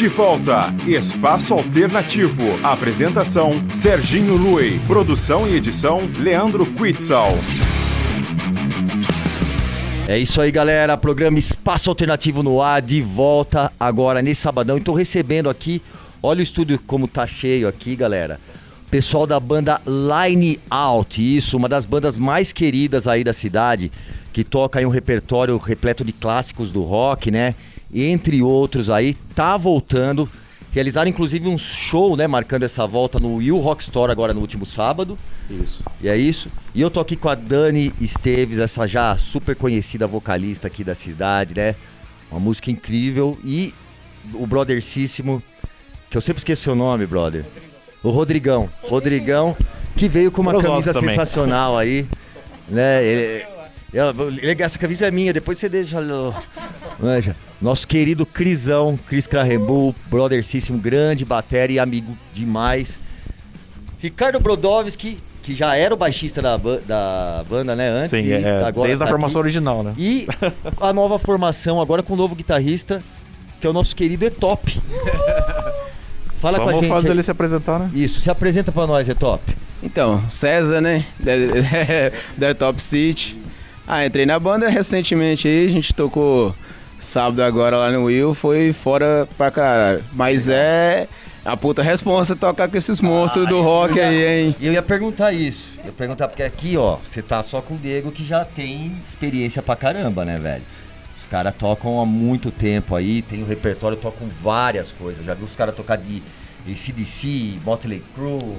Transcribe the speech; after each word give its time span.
De 0.00 0.08
volta, 0.08 0.74
Espaço 0.86 1.52
Alternativo. 1.52 2.42
Apresentação: 2.62 3.62
Serginho 3.68 4.34
Lui. 4.34 4.80
Produção 4.86 5.46
e 5.46 5.54
edição: 5.54 6.10
Leandro 6.16 6.64
Quitzal. 6.72 7.28
É 10.08 10.16
isso 10.18 10.40
aí, 10.40 10.50
galera. 10.50 10.96
Programa 10.96 11.38
Espaço 11.38 11.90
Alternativo 11.90 12.42
no 12.42 12.62
ar, 12.62 12.80
de 12.80 13.02
volta 13.02 13.70
agora 13.78 14.22
nesse 14.22 14.40
sabadão. 14.40 14.78
E 14.78 14.80
tô 14.80 14.94
recebendo 14.94 15.50
aqui, 15.50 15.82
olha 16.22 16.40
o 16.40 16.42
estúdio 16.42 16.80
como 16.86 17.06
tá 17.06 17.26
cheio 17.26 17.68
aqui, 17.68 17.94
galera. 17.94 18.40
Pessoal 18.90 19.26
da 19.26 19.38
banda 19.38 19.82
Line 19.86 20.58
Out, 20.70 21.36
isso, 21.36 21.58
uma 21.58 21.68
das 21.68 21.84
bandas 21.84 22.16
mais 22.16 22.52
queridas 22.52 23.06
aí 23.06 23.22
da 23.22 23.34
cidade, 23.34 23.92
que 24.32 24.44
toca 24.44 24.78
aí 24.78 24.86
um 24.86 24.90
repertório 24.90 25.58
repleto 25.58 26.02
de 26.06 26.12
clássicos 26.14 26.70
do 26.70 26.84
rock, 26.84 27.30
né? 27.30 27.54
Entre 27.92 28.42
outros 28.42 28.88
aí, 28.90 29.14
tá 29.34 29.56
voltando. 29.56 30.28
Realizaram 30.72 31.10
inclusive 31.10 31.48
um 31.48 31.58
show, 31.58 32.16
né, 32.16 32.28
marcando 32.28 32.62
essa 32.62 32.86
volta 32.86 33.18
no 33.18 33.36
Will 33.36 33.58
Rock 33.58 33.82
Store 33.82 34.12
agora 34.12 34.32
no 34.32 34.40
último 34.40 34.64
sábado. 34.64 35.18
Isso. 35.50 35.82
E 36.00 36.08
é 36.08 36.16
isso. 36.16 36.48
E 36.72 36.80
eu 36.80 36.88
tô 36.88 37.00
aqui 37.00 37.16
com 37.16 37.28
a 37.28 37.34
Dani 37.34 37.92
Esteves, 38.00 38.58
essa 38.58 38.86
já 38.86 39.18
super 39.18 39.56
conhecida 39.56 40.06
vocalista 40.06 40.68
aqui 40.68 40.84
da 40.84 40.94
cidade, 40.94 41.56
né? 41.56 41.74
Uma 42.30 42.38
música 42.38 42.70
incrível. 42.70 43.36
E 43.44 43.74
o 44.32 44.46
brothercíssimo, 44.46 45.42
que 46.08 46.16
eu 46.16 46.20
sempre 46.20 46.38
esqueci 46.38 46.70
o 46.70 46.76
nome, 46.76 47.04
brother. 47.04 47.44
O 48.00 48.10
Rodrigão. 48.10 48.70
Rodrigão, 48.84 49.56
que 49.96 50.08
veio 50.08 50.30
com 50.30 50.40
uma 50.40 50.52
Meus 50.52 50.62
camisa 50.64 50.92
sensacional 50.92 51.76
aí. 51.76 52.06
Né? 52.68 53.04
Ele- 53.04 53.46
eu- 53.92 54.64
essa 54.64 54.78
camisa 54.78 55.08
é 55.08 55.10
minha, 55.10 55.32
depois 55.32 55.58
você 55.58 55.68
deixa. 55.68 55.98
Manja. 57.00 57.34
Nosso 57.60 57.86
querido 57.86 58.24
Crisão, 58.26 58.98
Cris 59.06 59.26
Krahembu, 59.26 59.94
brothercíssimo, 60.08 60.78
grande 60.78 61.24
bateria 61.24 61.76
e 61.76 61.78
amigo 61.78 62.16
demais. 62.32 62.98
Ricardo 63.98 64.40
Brodowski, 64.40 65.18
que 65.42 65.54
já 65.54 65.76
era 65.76 65.92
o 65.92 65.96
baixista 65.96 66.40
da, 66.42 66.56
ba- 66.58 66.80
da 66.86 67.44
banda, 67.48 67.74
né? 67.76 67.88
Antes. 67.90 68.10
Sim, 68.10 68.26
e 68.26 68.32
é, 68.32 68.64
agora 68.64 68.88
desde 68.88 69.02
a 69.02 69.06
tá 69.06 69.10
formação 69.10 69.40
aqui. 69.40 69.46
original, 69.48 69.82
né? 69.82 69.94
E 69.98 70.26
a 70.80 70.92
nova 70.92 71.18
formação, 71.18 71.80
agora 71.80 72.02
com 72.02 72.14
o 72.14 72.16
novo 72.16 72.34
guitarrista, 72.34 73.02
que 73.60 73.66
é 73.66 73.70
o 73.70 73.72
nosso 73.72 73.94
querido 73.94 74.24
Etop. 74.24 74.80
Fala 76.40 76.56
com 76.58 76.62
a 76.64 76.66
Vamos 76.66 76.80
gente. 76.82 76.90
fazer 76.90 77.08
aí. 77.08 77.12
ele 77.14 77.22
se 77.22 77.30
apresentar, 77.30 77.78
né? 77.78 77.90
Isso, 77.94 78.20
se 78.20 78.30
apresenta 78.30 78.72
pra 78.72 78.86
nós, 78.86 79.08
Etop. 79.08 79.54
Então, 79.82 80.22
César, 80.30 80.80
né? 80.80 81.04
Da, 81.20 82.48
da 82.48 82.54
Top 82.54 82.82
City. 82.82 83.36
Ah, 83.86 84.06
entrei 84.06 84.24
na 84.24 84.38
banda 84.38 84.68
recentemente 84.68 85.46
aí, 85.48 85.66
a 85.66 85.70
gente 85.70 85.92
tocou 85.92 86.54
sábado 87.00 87.42
agora 87.42 87.76
lá 87.76 87.90
no 87.90 88.04
Will, 88.04 88.34
foi 88.34 88.72
fora 88.72 89.28
pra 89.36 89.50
caralho. 89.50 90.04
Mas 90.12 90.48
é 90.48 91.08
a 91.44 91.56
puta 91.56 91.82
responsa 91.82 92.36
tocar 92.36 92.68
com 92.68 92.76
esses 92.76 93.00
monstros 93.00 93.48
do 93.48 93.62
rock 93.62 93.98
aí, 93.98 94.46
hein? 94.46 94.56
Eu 94.60 94.72
ia 94.72 94.82
perguntar 94.82 95.32
isso. 95.32 95.70
Eu 95.78 95.86
ia 95.86 95.92
perguntar, 95.92 96.28
porque 96.28 96.42
aqui, 96.42 96.76
ó, 96.76 96.98
você 97.02 97.22
tá 97.22 97.42
só 97.42 97.62
com 97.62 97.74
o 97.74 97.78
Diego 97.78 98.12
que 98.12 98.24
já 98.24 98.44
tem 98.44 99.00
experiência 99.04 99.62
pra 99.62 99.74
caramba, 99.74 100.24
né, 100.24 100.38
velho? 100.38 100.62
Os 101.18 101.26
caras 101.26 101.54
tocam 101.54 102.00
há 102.00 102.06
muito 102.06 102.50
tempo 102.50 102.94
aí, 102.94 103.22
tem 103.22 103.42
o 103.42 103.46
repertório, 103.46 103.96
tocam 103.96 104.28
várias 104.42 104.92
coisas. 104.92 105.24
Já 105.24 105.34
viu 105.34 105.46
os 105.46 105.56
caras 105.56 105.74
tocar 105.74 105.96
de 105.96 106.22
ACDC, 106.68 107.58
Motley 107.64 108.02
Crue, 108.14 108.56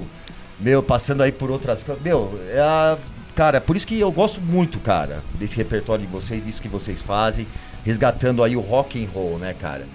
meu, 0.58 0.82
passando 0.82 1.22
aí 1.22 1.30
por 1.30 1.50
outras 1.50 1.82
coisas. 1.82 2.02
Meu, 2.02 2.38
é 2.50 2.60
a... 2.60 2.98
cara, 3.34 3.60
por 3.60 3.76
isso 3.76 3.86
que 3.86 3.98
eu 3.98 4.10
gosto 4.10 4.40
muito, 4.40 4.78
cara, 4.80 5.22
desse 5.34 5.56
repertório 5.56 6.04
de 6.04 6.10
vocês, 6.10 6.44
disso 6.44 6.60
que 6.60 6.68
vocês 6.68 7.00
fazem, 7.00 7.46
resgatando 7.84 8.42
aí 8.42 8.56
o 8.56 8.60
rock 8.60 9.02
and 9.02 9.08
roll, 9.08 9.38
né, 9.38 9.54
cara? 9.54 9.86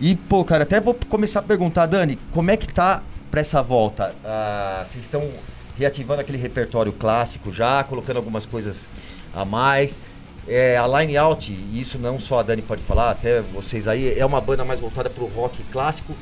E, 0.00 0.14
pô, 0.14 0.44
cara, 0.44 0.62
até 0.62 0.80
vou 0.80 0.94
começar 1.08 1.40
a 1.40 1.42
perguntar, 1.42 1.86
Dani, 1.86 2.18
como 2.32 2.50
é 2.50 2.56
que 2.56 2.72
tá 2.72 3.02
pra 3.30 3.40
essa 3.40 3.62
volta? 3.62 4.14
Ah, 4.24 4.84
Vocês 4.84 5.04
estão 5.04 5.28
reativando 5.76 6.20
aquele 6.20 6.38
repertório 6.38 6.92
clássico 6.92 7.52
já, 7.52 7.82
colocando 7.84 8.16
algumas 8.16 8.46
coisas 8.46 8.88
a 9.34 9.44
mais. 9.44 9.98
É, 10.46 10.78
a 10.78 10.86
Line 10.86 11.16
Out, 11.16 11.52
e 11.52 11.80
isso 11.80 11.98
não 11.98 12.18
só 12.18 12.40
a 12.40 12.42
Dani 12.42 12.62
pode 12.62 12.82
falar, 12.82 13.10
até 13.10 13.42
vocês 13.42 13.86
aí, 13.86 14.18
é 14.18 14.24
uma 14.24 14.40
banda 14.40 14.64
mais 14.64 14.80
voltada 14.80 15.10
pro 15.10 15.26
rock 15.26 15.62
clássico? 15.64 16.14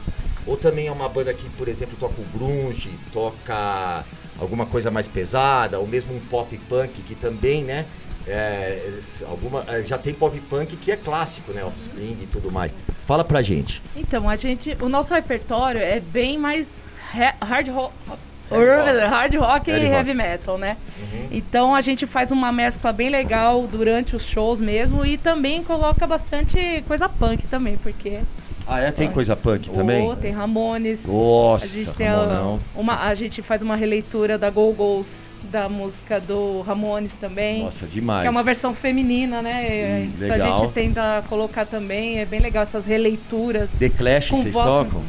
Ou 0.46 0.56
também 0.56 0.88
é 0.88 0.92
uma 0.92 1.08
banda 1.08 1.32
que, 1.32 1.48
por 1.50 1.68
exemplo, 1.68 1.96
toca 1.98 2.20
o 2.20 2.24
grunge, 2.36 2.90
toca 3.12 4.04
alguma 4.38 4.66
coisa 4.66 4.90
mais 4.90 5.06
pesada, 5.06 5.78
ou 5.78 5.86
mesmo 5.86 6.14
um 6.14 6.20
pop 6.20 6.56
punk, 6.68 7.02
que 7.02 7.14
também, 7.14 7.62
né? 7.62 7.84
É, 8.28 8.90
alguma, 9.28 9.64
é, 9.68 9.82
já 9.82 9.96
tem 9.98 10.12
pop 10.12 10.38
punk 10.42 10.76
que 10.76 10.90
é 10.90 10.96
clássico, 10.96 11.52
né? 11.52 11.64
Offspring 11.64 12.16
e 12.22 12.26
tudo 12.26 12.50
mais. 12.50 12.76
Fala 13.06 13.24
pra 13.24 13.42
gente. 13.42 13.82
Então, 13.94 14.28
a 14.28 14.36
gente, 14.36 14.76
o 14.80 14.88
nosso 14.88 15.14
repertório 15.14 15.80
é 15.80 16.00
bem 16.00 16.36
mais 16.38 16.82
hard 17.40 17.68
rock, 17.68 17.92
hard 18.50 19.34
rock 19.36 19.70
e 19.70 19.74
rock. 19.74 19.86
heavy 19.86 20.14
metal, 20.14 20.58
né? 20.58 20.76
Então 21.30 21.74
a 21.74 21.80
gente 21.80 22.06
faz 22.06 22.30
uma 22.30 22.52
mescla 22.52 22.92
bem 22.92 23.08
legal 23.08 23.66
durante 23.66 24.14
os 24.14 24.24
shows 24.24 24.60
mesmo 24.60 25.04
e 25.04 25.16
também 25.16 25.62
coloca 25.62 26.06
bastante 26.06 26.84
coisa 26.86 27.08
punk 27.08 27.46
também, 27.46 27.76
porque 27.76 28.20
Ah, 28.66 28.80
é? 28.80 28.90
Tem 28.90 29.10
coisa 29.10 29.34
punk 29.36 29.70
também? 29.70 30.08
Oh, 30.08 30.14
tem 30.16 30.32
Ramones. 30.32 31.06
Nossa, 31.06 31.64
a 31.64 31.68
gente 31.68 31.94
tem 31.94 32.08
a, 32.08 32.58
uma, 32.74 33.04
a 33.04 33.14
gente 33.14 33.42
faz 33.42 33.62
uma 33.62 33.76
releitura 33.76 34.36
da 34.38 34.50
Go 34.50 34.72
Go's 34.72 35.28
da 35.50 35.68
música 35.68 36.20
do 36.20 36.60
Ramones 36.62 37.14
também. 37.16 37.62
Nossa, 37.64 37.86
demais. 37.86 38.22
Que 38.22 38.28
é 38.28 38.30
uma 38.30 38.42
versão 38.42 38.74
feminina, 38.74 39.40
né? 39.42 40.02
Hum, 40.08 40.12
Isso 40.14 40.24
a 40.24 40.36
legal. 40.36 40.58
gente 40.58 40.72
tenta 40.72 41.24
colocar 41.28 41.64
também. 41.64 42.18
É 42.18 42.24
bem 42.24 42.40
legal 42.40 42.62
essas 42.62 42.84
releituras. 42.84 43.72
The 43.78 43.88
Clash, 43.88 44.30
vocês 44.30 44.52
voz- 44.52 44.66
tocam? 44.66 45.02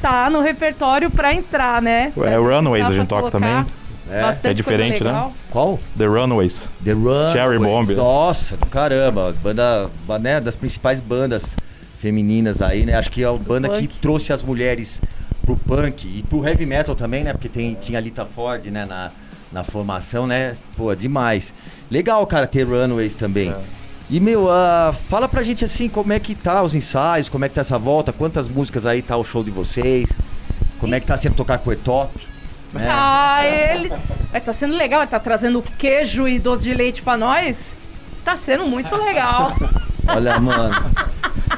Tá 0.00 0.28
no 0.28 0.40
repertório 0.40 1.10
pra 1.10 1.32
entrar, 1.34 1.80
né? 1.80 2.08
É, 2.08 2.10
Pra 2.10 2.36
Runaways 2.38 2.88
a 2.88 2.92
gente 2.92 3.08
toca 3.08 3.30
também. 3.30 3.64
É, 4.10 4.50
é 4.50 4.52
diferente, 4.52 5.02
né? 5.02 5.30
Qual? 5.50 5.78
The 5.96 6.04
Runaways. 6.06 6.68
The 6.84 6.92
Run. 6.92 7.32
Cherry 7.32 7.58
Bomb. 7.58 7.90
Nossa, 7.94 8.56
do 8.56 8.66
caramba. 8.66 9.34
Banda, 9.42 9.90
ba- 10.06 10.18
né, 10.18 10.40
das 10.40 10.56
principais 10.56 11.00
bandas 11.00 11.56
femininas 11.98 12.60
aí, 12.60 12.84
né? 12.84 12.94
Acho 12.96 13.10
que 13.10 13.22
é 13.22 13.26
a 13.26 13.32
banda 13.32 13.68
que 13.70 13.88
trouxe 13.88 14.30
as 14.32 14.42
mulheres 14.42 15.00
pro 15.42 15.56
punk 15.56 16.06
e 16.06 16.22
pro 16.22 16.46
heavy 16.46 16.66
metal 16.66 16.94
também, 16.94 17.24
né? 17.24 17.32
Porque 17.32 17.48
tem, 17.48 17.74
tinha 17.74 17.98
a 17.98 18.00
Lita 18.00 18.24
Ford, 18.26 18.64
né, 18.66 18.84
na, 18.84 19.10
na 19.54 19.62
formação, 19.62 20.26
né? 20.26 20.56
Pô, 20.76 20.92
demais. 20.96 21.54
Legal, 21.88 22.26
cara, 22.26 22.44
ter 22.44 22.64
Runaways 22.64 23.14
também. 23.14 23.50
É. 23.50 23.60
E, 24.10 24.18
meu, 24.18 24.50
ah, 24.50 24.92
fala 25.08 25.28
pra 25.28 25.42
gente 25.42 25.64
assim, 25.64 25.88
como 25.88 26.12
é 26.12 26.18
que 26.18 26.34
tá 26.34 26.60
os 26.62 26.74
ensaios, 26.74 27.28
como 27.28 27.44
é 27.44 27.48
que 27.48 27.54
tá 27.54 27.60
essa 27.60 27.78
volta, 27.78 28.12
quantas 28.12 28.48
músicas 28.48 28.84
aí 28.84 29.00
tá 29.00 29.16
o 29.16 29.24
show 29.24 29.44
de 29.44 29.52
vocês, 29.52 30.10
como 30.78 30.94
é 30.94 31.00
que 31.00 31.06
tá 31.06 31.16
sendo 31.16 31.36
tocar 31.36 31.58
com 31.58 31.70
o 31.70 31.72
Etop, 31.72 32.10
né? 32.72 32.86
Ah, 32.90 33.46
ele. 33.46 33.92
É, 34.32 34.40
tá 34.40 34.52
sendo 34.52 34.74
legal, 34.74 35.00
ele 35.00 35.10
tá 35.10 35.20
trazendo 35.20 35.62
queijo 35.62 36.26
e 36.26 36.40
doce 36.40 36.64
de 36.64 36.74
leite 36.74 37.00
pra 37.00 37.16
nós. 37.16 37.76
Tá 38.24 38.36
sendo 38.36 38.66
muito 38.66 38.94
legal. 38.96 39.54
Olha, 40.08 40.40
mano, 40.40 40.90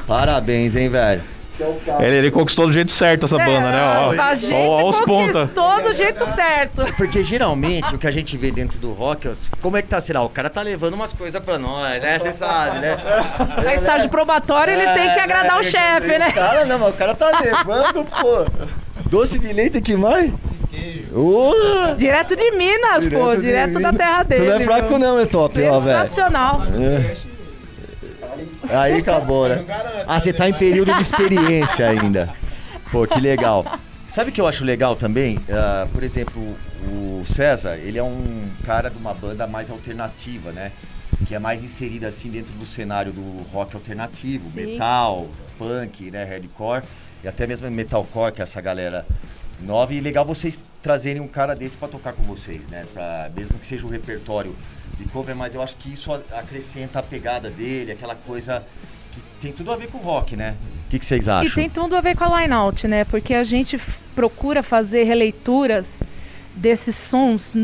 parabéns, 0.05 0.75
hein, 0.75 0.87
velho. 0.87 1.36
Ele, 1.99 2.15
ele 2.17 2.31
conquistou 2.31 2.67
do 2.67 2.73
jeito 2.73 2.91
certo 2.91 3.25
essa 3.25 3.37
banda, 3.37 3.71
né? 3.71 3.79
Ó, 3.81 4.13
É, 4.13 4.19
a 4.19 4.35
gente 4.35 4.53
ó, 4.53 4.89
ó 4.89 4.93
conquistou 5.03 5.81
do 5.83 5.93
jeito 5.93 6.25
certo. 6.27 6.93
Porque 6.95 7.23
geralmente 7.23 7.95
o 7.95 7.97
que 7.97 8.05
a 8.07 8.11
gente 8.11 8.37
vê 8.37 8.51
dentro 8.51 8.77
do 8.79 8.91
rock, 8.93 9.31
como 9.61 9.75
é 9.77 9.81
que 9.81 9.87
tá, 9.87 9.99
será? 9.99 10.21
O 10.21 10.29
cara 10.29 10.49
tá 10.49 10.61
levando 10.61 10.93
umas 10.93 11.13
coisas 11.13 11.41
pra 11.43 11.57
nós, 11.57 12.01
né? 12.01 12.19
Você 12.19 12.33
sabe, 12.33 12.79
né? 12.79 12.97
Na 13.63 13.73
estágio 13.75 14.09
probatório, 14.09 14.73
ele 14.73 14.85
tem 14.85 15.11
que 15.13 15.19
É, 15.19 15.23
agradar 15.23 15.55
né? 15.55 15.59
o 15.61 15.63
chefe, 15.63 16.17
né? 16.19 16.31
Cara, 16.31 16.65
não, 16.65 16.77
mas 16.79 16.89
o 16.89 16.93
cara 16.93 17.15
tá 17.15 17.31
levando, 17.39 18.03
pô. 18.05 18.45
Doce 19.09 19.39
de 19.39 19.51
leite 19.53 19.81
que 19.81 19.95
mais? 19.95 20.31
Uh, 21.11 21.95
Direto 21.97 22.35
de 22.35 22.51
Minas, 22.51 23.05
pô, 23.05 23.35
de 23.35 23.41
direto 23.41 23.75
mim. 23.75 23.81
da 23.81 23.93
terra 23.93 24.23
Tu 24.23 24.27
dele. 24.29 24.45
não 24.49 24.55
é 24.57 24.59
fraco 24.59 24.89
meu. 24.89 24.99
não, 24.99 25.19
é 25.19 25.25
top, 25.25 25.61
ó, 25.63 25.79
velho. 25.79 25.97
Sensacional. 25.99 26.61
Aí 28.69 28.99
acabou, 28.99 29.47
né? 29.47 29.63
Ah, 30.07 30.19
você 30.19 30.33
tá 30.33 30.47
em 30.47 30.53
período 30.53 30.93
de 30.93 31.01
experiência 31.01 31.87
ainda. 31.87 32.33
Pô, 32.91 33.05
que 33.05 33.19
legal. 33.19 33.65
Sabe 34.07 34.29
o 34.29 34.33
que 34.33 34.41
eu 34.41 34.47
acho 34.47 34.63
legal 34.63 34.95
também? 34.95 35.39
Ah, 35.49 35.87
por 35.91 36.03
exemplo, 36.03 36.55
o 36.91 37.23
César, 37.25 37.77
ele 37.77 37.97
é 37.97 38.03
um 38.03 38.43
cara 38.65 38.89
de 38.89 38.97
uma 38.97 39.13
banda 39.13 39.45
mais 39.47 39.69
alternativa, 39.69 40.51
né? 40.51 40.71
Que 41.25 41.35
é 41.35 41.39
mais 41.39 41.63
inserida 41.63 42.07
assim 42.07 42.29
dentro 42.29 42.53
do 42.53 42.65
cenário 42.65 43.11
do 43.11 43.43
rock 43.51 43.75
alternativo, 43.75 44.49
Sim. 44.51 44.65
metal, 44.65 45.27
punk, 45.57 46.11
né, 46.11 46.23
hardcore 46.23 46.83
e 47.23 47.27
até 47.27 47.47
mesmo 47.47 47.69
metalcore, 47.71 48.31
que 48.31 48.41
é 48.41 48.43
essa 48.43 48.61
galera 48.61 49.05
nova. 49.61 49.93
E 49.93 49.99
legal 49.99 50.23
vocês 50.23 50.59
trazerem 50.81 51.21
um 51.21 51.27
cara 51.27 51.55
desse 51.55 51.75
pra 51.75 51.87
tocar 51.87 52.13
com 52.13 52.23
vocês, 52.23 52.67
né? 52.67 52.85
Pra, 52.93 53.29
mesmo 53.35 53.57
que 53.59 53.65
seja 53.65 53.85
o 53.85 53.89
repertório 53.89 54.55
de 54.97 55.05
cover, 55.05 55.35
mas 55.35 55.53
eu 55.55 55.61
acho 55.61 55.75
que 55.75 55.91
isso 55.93 56.11
acrescenta 56.13 56.99
a 56.99 57.03
pegada 57.03 57.49
dele, 57.49 57.91
aquela 57.91 58.15
coisa 58.15 58.63
que 59.11 59.21
tem 59.41 59.51
tudo 59.51 59.71
a 59.71 59.75
ver 59.75 59.87
com 59.91 59.97
o 59.97 60.01
rock, 60.01 60.35
né? 60.35 60.55
O 60.87 60.89
que, 60.89 60.99
que 60.99 61.05
vocês 61.05 61.27
acham? 61.27 61.47
E 61.47 61.53
tem 61.53 61.69
tudo 61.69 61.95
a 61.95 62.01
ver 62.01 62.15
com 62.15 62.23
a 62.23 62.41
line-out, 62.41 62.87
né? 62.87 63.03
Porque 63.03 63.33
a 63.33 63.43
gente 63.43 63.79
procura 64.15 64.63
fazer 64.63 65.03
releituras 65.03 66.01
desses 66.55 66.95
sons, 66.95 67.55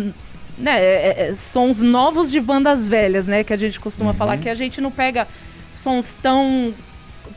né? 0.57 0.79
é, 0.83 1.27
é, 1.29 1.33
sons 1.33 1.81
novos 1.81 2.29
de 2.31 2.39
bandas 2.39 2.85
velhas, 2.85 3.27
né? 3.27 3.43
Que 3.43 3.53
a 3.53 3.57
gente 3.57 3.79
costuma 3.79 4.11
Uhum. 4.11 4.17
falar 4.17 4.37
que 4.37 4.49
a 4.49 4.55
gente 4.55 4.79
não 4.79 4.91
pega 4.91 5.27
sons 5.71 6.13
tão 6.15 6.73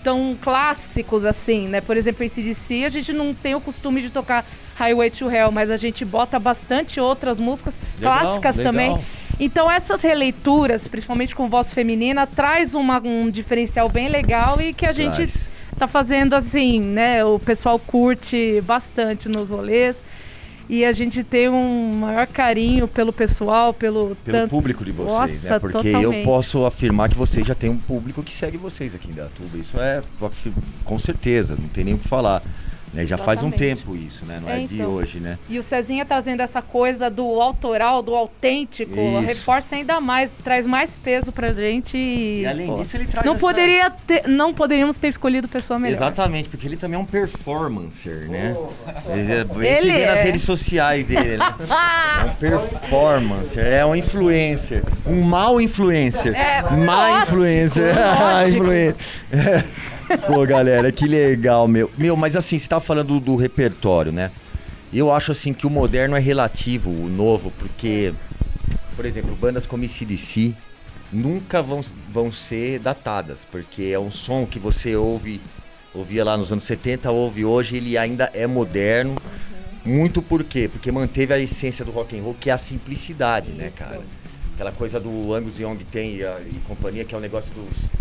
tão 0.03 0.37
clássicos 0.41 1.25
assim, 1.25 1.67
né? 1.69 1.81
Por 1.81 1.97
exemplo, 1.97 2.23
em 2.25 2.29
CDC, 2.29 2.85
a 2.85 2.89
gente 2.89 3.13
não 3.13 3.33
tem 3.35 3.55
o 3.57 3.61
costume 3.61 4.01
de 4.03 4.11
tocar 4.11 4.45
Highway 4.77 5.11
to 5.11 5.29
Hell, 5.31 5.51
mas 5.51 5.69
a 5.71 5.77
gente 5.77 6.05
bota 6.05 6.39
bastante 6.39 7.01
outras 7.01 7.41
músicas 7.41 7.79
Legal, 7.99 8.21
clássicas 8.21 8.57
legal. 8.57 8.73
também. 8.73 8.99
Então 9.39 9.71
essas 9.71 10.01
releituras, 10.03 10.89
principalmente 10.89 11.35
com 11.35 11.49
voz 11.49 11.73
feminina, 11.73 12.27
traz 12.27 12.75
uma- 12.75 13.01
um 13.01 13.29
diferencial 13.31 13.89
bem 13.89 14.09
legal 14.09 14.61
e 14.61 14.73
que 14.73 14.87
a 14.87 14.93
gente 14.93 15.17
Traz. 15.17 15.51
tá 15.79 15.87
fazendo 15.87 16.35
assim, 16.35 16.81
né? 16.81 17.25
O 17.25 17.39
pessoal 17.39 17.79
curte 17.79 18.61
bastante 18.65 19.29
nos 19.29 19.51
rolês. 19.51 20.03
E 20.69 20.85
a 20.85 20.93
gente 20.93 21.23
tem 21.23 21.49
um 21.49 21.93
maior 21.99 22.27
carinho 22.27 22.89
pelo 22.89 23.13
pessoal, 23.13 23.73
pelo, 23.73 24.17
Pelo 24.25 24.39
tanto- 24.39 24.51
público 24.51 24.85
de 24.85 24.91
vocês, 24.91 25.45
Nossa, 25.45 25.51
né? 25.51 25.59
Porque 25.61 25.77
eu 25.89 25.93
totalmente. 25.93 26.25
posso 26.25 26.67
afirmar 26.67 27.09
que 27.09 27.15
vocês 27.17 27.47
já 27.47 27.55
têm 27.55 27.71
um 27.71 27.79
público 27.79 28.21
que 28.21 28.33
segue 28.33 28.57
vocês 28.57 28.93
aqui 28.93 29.09
em 29.09 29.15
Datuba. 29.15 29.57
Isso 29.59 29.79
é 29.79 30.03
com 30.85 30.99
certeza, 30.99 31.57
não 31.61 31.69
tem 31.69 31.85
nem 31.85 31.95
o 31.95 31.99
que 31.99 32.09
falar. 32.09 32.43
Né? 32.97 33.07
Já 33.07 33.17
faz 33.19 33.43
um 33.43 33.51
tempo 33.51 33.95
isso, 33.95 34.25
né? 34.25 34.41
Não 34.43 34.49
É, 34.51 34.63
é, 34.65 34.67
de 34.67 34.75
então. 34.75 34.91
hoje, 34.91 35.21
né? 35.21 35.39
E 35.49 35.59
o 35.59 35.63
Cezinha 35.63 36.05
trazendo 36.05 36.41
essa 36.41 36.61
coisa 36.63 37.09
do 37.11 37.41
autoral, 37.41 38.03
do 38.03 38.15
autêntico, 38.15 38.99
Isso. 38.99 39.21
reforça 39.27 39.77
ainda 39.77 40.01
mais, 40.01 40.33
traz 40.43 40.65
mais 40.67 40.95
peso 40.97 41.31
pra 41.31 41.53
gente. 41.53 41.97
E, 41.97 42.41
E 42.43 42.47
além 42.47 42.67
pô, 42.67 42.77
disso, 42.77 42.97
ele 42.97 43.07
traz 43.07 43.25
não 43.27 43.35
essa- 43.35 43.41
poderia 43.47 43.91
ter, 43.91 44.27
não 44.27 44.53
poderíamos 44.55 44.97
ter 44.99 45.09
escolhido 45.09 45.47
pessoa 45.47 45.79
melhor. 45.79 45.95
Exatamente, 45.97 46.49
porque 46.49 46.67
ele 46.67 46.77
também 46.77 46.99
é 46.99 47.03
um 47.03 47.05
performancer, 47.05 48.29
né? 48.29 48.57
Ele 49.09 49.33
é- 49.33 49.41
A 49.41 49.45
gente 49.75 49.87
Ele 49.87 49.93
vê 49.93 50.07
nas 50.07 50.19
é. 50.19 50.23
redes 50.25 50.43
sociais 50.43 51.07
dele, 51.07 51.37
né? 51.37 51.55
É 52.19 52.25
um 52.25 52.35
performancer, 52.37 53.65
é 53.65 53.85
um 53.85 53.95
influencer. 53.95 54.83
Um 55.07 55.21
mau 55.21 55.61
influencer. 55.61 56.35
É, 56.35 56.63
Má 56.63 57.09
lógico, 57.11 57.33
influencer. 57.33 57.95
Influencer. 58.49 58.97
Pô, 60.27 60.45
galera, 60.47 60.91
que 60.93 61.07
legal, 61.07 61.67
meu. 61.67 61.91
Meu, 61.97 62.17
mas 62.17 62.37
assim, 62.37 62.59
você 62.59 62.69
tava 62.69 62.81
falando 62.85 63.09
do, 63.19 63.21
do 63.21 63.37
repertório, 63.37 64.13
né? 64.13 64.31
Eu 64.93 65.13
acho 65.13 65.33
assim 65.33 65.53
que 65.53 65.67
o 65.67 65.71
moderno 65.71 66.17
é 66.17 66.21
relativo, 66.21 66.91
o 66.91 67.09
novo, 67.09 67.53
porque, 67.59 68.15
por 68.95 69.05
exemplo, 69.05 69.35
bandas 69.35 69.67
como 69.67 69.85
ICDC 69.85 70.55
nunca 71.13 71.61
vão, 71.61 71.81
vão 72.13 72.31
ser 72.33 72.79
datadas, 72.79 73.45
porque 73.51 73.85
é 73.93 73.99
um 73.99 74.11
som 74.11 74.47
que 74.47 74.59
você 74.59 74.95
ouve, 74.97 75.41
ouvia 75.93 76.25
lá 76.25 76.37
nos 76.37 76.53
anos 76.53 76.65
70, 76.65 77.11
ouve 77.11 77.45
hoje, 77.45 77.77
ele 77.77 77.99
ainda 77.99 78.31
é 78.33 78.47
moderno. 78.47 79.17
Muito 79.85 80.21
por 80.23 80.43
quê? 80.43 80.69
Porque 80.71 80.91
manteve 80.91 81.33
a 81.35 81.39
essência 81.39 81.85
do 81.85 81.91
rock 81.93 82.19
and 82.19 82.23
roll, 82.23 82.35
que 82.41 82.51
é 82.51 82.53
a 82.53 82.59
simplicidade, 82.59 83.51
né, 83.53 83.73
cara? 83.75 84.01
Aquela 84.55 84.73
coisa 84.73 84.99
do 84.99 85.35
Angus 85.35 85.59
Young 85.61 85.77
tem 85.91 86.17
e, 86.17 86.25
a- 86.25 86.39
e 86.41 86.55
companhia, 86.67 87.05
que 87.05 87.15
é 87.15 87.19
o 87.19 87.21
negócio 87.21 87.53
dos... 87.55 88.01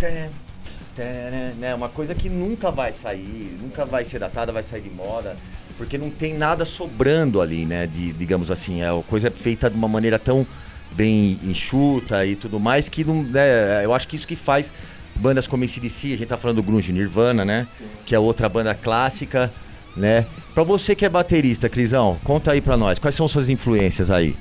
tan, 0.95 1.53
né? 1.59 1.75
Uma 1.75 1.89
coisa 1.89 2.15
que 2.15 2.30
nunca 2.30 2.71
vai 2.71 2.94
sair, 2.94 3.57
nunca 3.62 3.86
vai 3.86 4.06
ser 4.06 4.19
datada, 4.19 4.51
vai 4.51 4.63
sair 4.63 4.81
de 4.81 4.89
moda, 4.89 5.36
porque 5.77 5.97
não 5.97 6.09
tem 6.09 6.33
nada 6.33 6.63
sobrando 6.65 7.42
ali, 7.42 7.65
né? 7.65 7.86
De, 7.86 8.13
digamos 8.13 8.50
assim, 8.50 8.81
é, 8.81 8.88
a 8.88 9.03
coisa 9.07 9.27
é 9.27 9.31
feita 9.31 9.69
de 9.69 9.75
uma 9.75 9.88
maneira 9.88 10.18
tão 10.18 10.47
bem 10.92 11.38
enxuta 11.44 12.25
e 12.25 12.36
tudo 12.36 12.59
mais, 12.59 12.88
que 12.88 13.03
não, 13.03 13.21
né, 13.21 13.83
eu 13.83 13.94
acho 13.94 14.07
que 14.07 14.15
isso 14.15 14.25
que 14.25 14.36
faz 14.36 14.71
bandas 15.15 15.45
como 15.45 15.63
ACDC, 15.63 16.13
a 16.13 16.18
gente 16.18 16.25
tá 16.25 16.38
falando 16.38 16.57
do 16.57 16.63
Grunge 16.63 16.92
Nirvana, 16.94 17.44
né? 17.44 17.68
Que 18.06 18.15
é 18.15 18.19
outra 18.19 18.48
banda 18.48 18.74
clássica, 18.74 19.51
né? 19.95 20.25
Pra 20.53 20.63
você 20.63 20.95
que 20.95 21.06
é 21.06 21.09
baterista, 21.09 21.69
Crisão, 21.69 22.18
conta 22.24 22.51
aí 22.51 22.62
pra 22.62 22.77
nós, 22.77 23.00
quais 23.00 23.15
são 23.15 23.27
suas 23.27 23.50
influências 23.50 24.09
aí? 24.09 24.36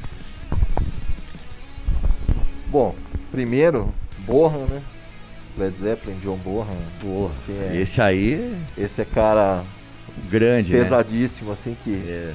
Bom, 2.69 2.95
primeiro, 3.31 3.93
Bohan, 4.19 4.67
né? 4.67 4.83
Led 5.57 5.79
Zeppelin, 5.79 6.17
John. 6.23 6.39
Porra, 6.43 6.67
Assim, 7.33 7.53
é- 7.53 7.77
esse 7.81 8.01
aí, 8.01 8.57
Esse 8.77 9.03
é 9.03 9.05
cara 9.05 9.63
grande, 10.31 10.73
né? 10.73 10.83
pesadíssimo, 10.83 11.53
assim, 11.53 11.77
que 11.83 11.93
É, 11.95 12.33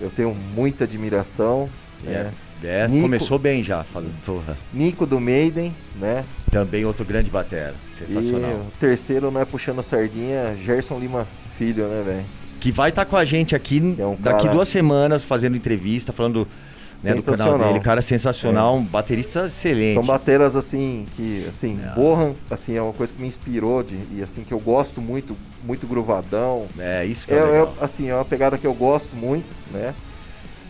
eu 0.00 0.10
tenho 0.10 0.34
muita 0.54 0.84
admiração. 0.84 1.68
é, 2.06 2.10
né? 2.10 2.30
é, 2.64 2.88
Nico- 2.88 3.02
começou 3.02 3.38
bem 3.38 3.62
já, 3.62 3.82
falando, 3.84 4.12
porra. 4.24 4.56
Nico 4.72 5.06
do 5.06 5.20
Maiden, 5.20 5.74
né? 5.98 6.24
Também 6.50 6.84
outro 6.84 7.04
grande 7.04 7.30
batera, 7.30 7.74
sensacional. 7.96 8.50
E 8.50 8.54
o 8.54 8.72
terceiro, 8.80 9.30
não 9.30 9.40
é 9.40 9.44
puxando 9.44 9.82
sardinha, 9.82 10.56
Gerson 10.62 10.98
Lima 10.98 11.26
Filho, 11.56 11.86
né, 11.88 12.02
velho? 12.04 12.24
Que 12.60 12.70
vai 12.72 12.90
estar 12.90 13.04
com 13.04 13.16
a 13.16 13.24
gente 13.24 13.54
aqui 13.54 13.78
É 13.98 14.04
um 14.04 14.16
daqui 14.16 14.42
cara- 14.44 14.50
duas 14.54 14.68
semanas 14.68 15.22
fazendo 15.22 15.56
entrevista, 15.56 16.12
falando 16.12 16.46
né, 17.04 17.14
do 17.14 17.22
canal 17.22 17.36
Sensacional. 17.36 17.68
dele. 17.68 17.80
Cara 17.80 18.02
sensacional, 18.02 18.76
um 18.76 18.84
baterista 18.84 19.46
excelente. 19.46 19.94
São 19.94 20.04
bateras 20.04 20.56
assim 20.56 21.06
que, 21.16 21.46
assim, 21.48 21.78
É. 21.84 21.94
Bohan, 21.94 22.34
assim, 22.50 22.76
é 22.76 22.82
uma 22.82 22.92
coisa 22.92 23.12
que 23.12 23.20
me 23.20 23.28
inspirou 23.28 23.82
de, 23.82 23.96
e 24.12 24.22
assim 24.22 24.42
que 24.42 24.52
eu 24.52 24.58
gosto 24.60 25.00
muito, 25.00 25.36
muito 25.64 25.86
gruvadão. 25.86 26.66
É, 26.78 27.04
isso 27.04 27.26
que 27.26 27.34
É, 27.34 27.36
é, 27.38 27.40
é, 27.62 27.68
assim, 27.84 28.08
é 28.08 28.14
uma 28.14 28.24
pegada 28.24 28.56
que 28.58 28.66
eu 28.66 28.74
gosto 28.74 29.14
muito, 29.14 29.54
né? 29.72 29.94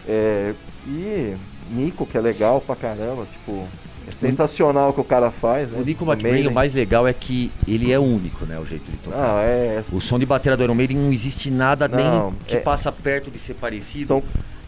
É, 0.08 0.55
e 0.87 1.34
Nico, 1.70 2.06
que 2.06 2.17
é 2.17 2.20
legal 2.20 2.61
pra 2.61 2.76
caramba, 2.76 3.26
tipo, 3.32 3.67
é 4.06 4.11
sensacional 4.12 4.90
o 4.90 4.93
que 4.93 5.00
o 5.00 5.05
cara 5.05 5.32
faz, 5.32 5.69
né? 5.70 5.81
O 5.81 5.84
Nico 5.84 6.05
McBrain, 6.05 6.46
o 6.46 6.52
mais 6.52 6.73
legal 6.73 7.08
é 7.08 7.12
que 7.12 7.50
ele 7.67 7.90
é 7.90 7.99
único, 7.99 8.44
né? 8.46 8.56
O 8.58 8.64
jeito 8.64 8.88
de 8.88 8.96
tocar. 8.99 9.19
Ah, 9.40 9.43
é. 9.43 9.82
O 9.93 10.00
som 10.00 10.17
de 10.17 10.25
bateria 10.25 10.56
do 10.56 10.62
Iron 10.62 10.76
Maiden 10.76 10.96
não 10.96 11.12
existe 11.12 11.50
nada 11.50 11.88
Não, 11.88 11.96
nem 12.31 12.34
que 12.46 12.56
é- 12.56 12.61
passa 12.61 12.93
perto 12.93 13.32
de 13.32 13.38
ser 13.40 13.55
parecido. 13.55 14.06
São, 14.06 14.23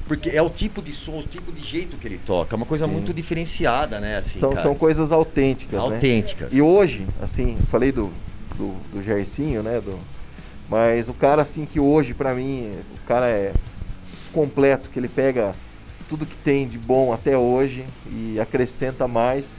Porque 0.08 0.31
é 0.31 0.40
o 0.40 0.49
tipo 0.49 0.81
de 0.81 0.93
som, 0.93 1.19
o 1.19 1.22
tipo 1.22 1.52
de 1.52 1.62
jeito 1.62 1.99
que 1.99 2.08
ele 2.08 2.19
toca. 2.19 2.55
É 2.55 2.56
uma 2.56 2.64
coisa 2.64 2.87
Sim. 2.87 2.93
muito 2.93 3.12
diferenciada, 3.12 4.00
né? 4.00 4.16
Assim, 4.16 4.38
são, 4.38 4.50
cara. 4.50 4.62
são 4.62 4.75
coisas 4.75 5.12
autênticas, 5.12 5.78
né? 5.78 5.84
autênticas. 5.94 6.49
E 6.52 6.62
hoje, 6.62 7.06
assim, 7.22 7.58
falei 7.70 7.93
do, 7.93 8.10
do, 8.56 8.75
do 8.90 9.62
né? 9.62 9.81
Do, 9.82 9.99
mas 10.69 11.08
o 11.10 11.14
cara, 11.14 11.43
assim, 11.43 11.66
que 11.66 11.78
hoje, 11.78 12.14
pra 12.14 12.34
mim, 12.34 12.72
o 12.96 13.06
cara 13.06 13.28
é 13.28 13.52
completo, 14.32 14.88
que 14.88 14.99
ele 14.99 15.08
pega 15.08 15.52
tudo 16.08 16.25
que 16.25 16.37
tem 16.37 16.66
de 16.66 16.78
bom 16.78 17.12
até 17.12 17.37
hoje 17.37 17.84
e 18.10 18.40
acrescenta 18.40 19.06
mais, 19.06 19.50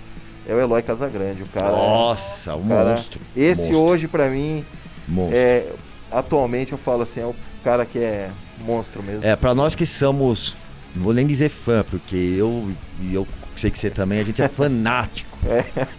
é 0.48 0.54
o 0.54 0.60
Eloy 0.60 0.82
Casagrande. 0.82 1.44
O 1.44 1.48
cara, 1.48 1.68
é- 1.68 1.72
Nossa, 1.72 2.56
um 2.56 2.68
cara- 2.68 2.90
monstro. 2.90 3.22
Esse 3.38 3.72
monstro, 3.72 3.80
hoje, 3.88 4.08
pra 4.08 4.30
mim, 4.30 4.66
Monstro. 5.08 5.38
é, 5.38 5.68
atualmente 6.12 6.72
eu 6.72 6.78
falo 6.78 7.04
assim, 7.04 7.20
é 7.22 7.26
o 7.26 7.36
cara 7.64 7.86
que 7.86 8.00
é 8.00 8.32
monstro 8.66 9.02
mesmo. 9.04 9.26
É, 9.26 9.36
pra 9.36 9.54
nós 9.56 9.76
que 9.76 9.86
somos, 9.86 10.56
não 10.96 11.04
vou 11.04 11.14
nem 11.14 11.26
dizer 11.26 11.50
fã, 11.50 11.84
porque 11.90 12.16
eu 12.16 12.72
e 13.02 13.14
eu 13.14 13.28
sei 13.56 13.70
que 13.70 13.78
você 13.78 13.90
também, 13.90 14.20
a 14.20 14.24
gente 14.24 14.42
é 14.42 14.48
fanático 14.50 15.38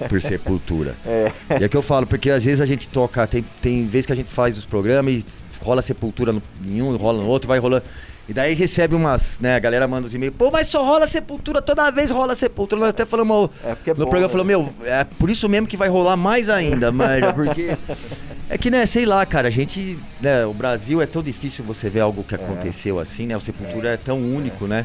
por 0.09 0.21
Sepultura. 0.23 0.95
É. 1.05 1.33
E 1.61 1.65
é 1.65 1.69
que 1.69 1.77
eu 1.77 1.83
falo, 1.83 2.07
porque 2.07 2.31
às 2.31 2.45
vezes 2.45 2.61
a 2.61 2.67
gente 2.67 2.89
toca, 2.89 3.27
tem, 3.27 3.45
tem 3.61 3.87
vezes 3.87 4.07
que 4.07 4.12
a 4.12 4.17
gente 4.17 4.31
faz 4.31 4.57
os 4.57 4.65
programas 4.65 5.12
e 5.15 5.25
rola 5.62 5.83
Sepultura 5.83 6.33
no, 6.33 6.43
em 6.67 6.81
um, 6.83 6.97
rola 6.97 7.23
no 7.23 7.27
outro, 7.29 7.49
vai 7.49 7.59
rolando. 7.59 7.85
E 8.29 8.33
daí 8.33 8.55
recebe 8.55 8.95
umas, 8.95 9.40
né, 9.40 9.57
a 9.57 9.59
galera 9.59 9.88
manda 9.88 10.07
os 10.07 10.14
e-mails, 10.14 10.37
pô, 10.38 10.52
mas 10.52 10.69
só 10.69 10.85
rola 10.85 11.09
Sepultura, 11.09 11.61
toda 11.61 11.90
vez 11.90 12.12
rola 12.12 12.35
Sepultura. 12.37 12.81
Nós 12.81 12.90
até 12.90 13.05
falamos, 13.05 13.50
É 13.64 13.71
é 13.71 13.75
no 13.88 13.95
bom, 13.95 14.02
programa 14.02 14.21
né? 14.21 14.29
falou, 14.29 14.47
meu, 14.47 14.73
é 14.85 15.02
por 15.02 15.29
isso 15.29 15.49
mesmo 15.49 15.67
que 15.67 15.76
vai 15.76 15.88
rolar 15.88 16.17
mais 16.17 16.49
ainda, 16.49 16.93
mas 16.93 17.23
é 17.23 17.33
porque. 17.33 17.76
É 18.52 18.59
que, 18.59 18.69
né, 18.69 18.85
sei 18.85 19.07
lá, 19.07 19.25
cara, 19.25 19.47
a 19.47 19.50
gente. 19.50 19.97
Né, 20.21 20.45
o 20.45 20.52
Brasil 20.52 21.00
é 21.00 21.07
tão 21.07 21.23
difícil 21.23 21.64
você 21.64 21.88
ver 21.88 22.00
algo 22.00 22.25
que 22.25 22.35
aconteceu 22.35 22.99
assim, 22.99 23.25
né? 23.26 23.37
O 23.37 23.40
Sepultura 23.40 23.90
é, 23.90 23.97
tão 23.97 24.19
único, 24.19 24.66
né? 24.66 24.85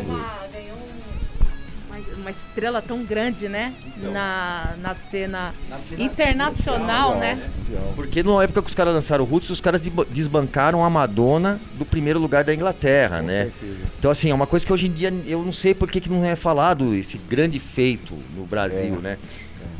Uma- 0.00 0.24
ganhou 0.50 0.76
um- 0.78 1.94
uma, 1.94 2.16
uma 2.22 2.30
estrela 2.30 2.80
tão 2.80 3.04
grande, 3.04 3.46
né? 3.46 3.74
Então. 3.94 4.10
na, 4.10 4.74
na 4.80 4.94
cena 4.94 5.52
internacional, 5.98 7.18
né? 7.18 7.34
Mundial. 7.58 7.92
Porque 7.94 8.22
numa 8.22 8.42
época 8.42 8.62
que 8.62 8.68
os 8.68 8.74
caras 8.74 8.94
lançaram 8.94 9.22
o 9.22 9.26
Roots, 9.28 9.50
os 9.50 9.60
caras 9.60 9.80
de- 9.82 9.92
desbancaram 10.10 10.82
a 10.82 10.88
Madonna 10.88 11.60
do 11.74 11.84
primeiro 11.84 12.18
lugar 12.18 12.42
da 12.42 12.54
Inglaterra, 12.54 13.20
né? 13.20 13.44
certeza. 13.60 13.78
Então, 13.98 14.10
assim, 14.10 14.30
é 14.30 14.34
uma 14.34 14.46
coisa 14.46 14.64
que 14.64 14.72
hoje 14.72 14.86
em 14.86 14.92
dia 14.92 15.12
eu 15.26 15.42
não 15.42 15.52
sei 15.52 15.74
por 15.74 15.90
que, 15.90 16.00
que 16.00 16.08
não 16.08 16.24
é 16.24 16.34
falado 16.36 16.94
esse 16.94 17.18
grande 17.18 17.58
feito 17.60 18.14
no 18.34 18.46
Brasil, 18.46 18.96
É. 18.96 19.02
né? 19.02 19.18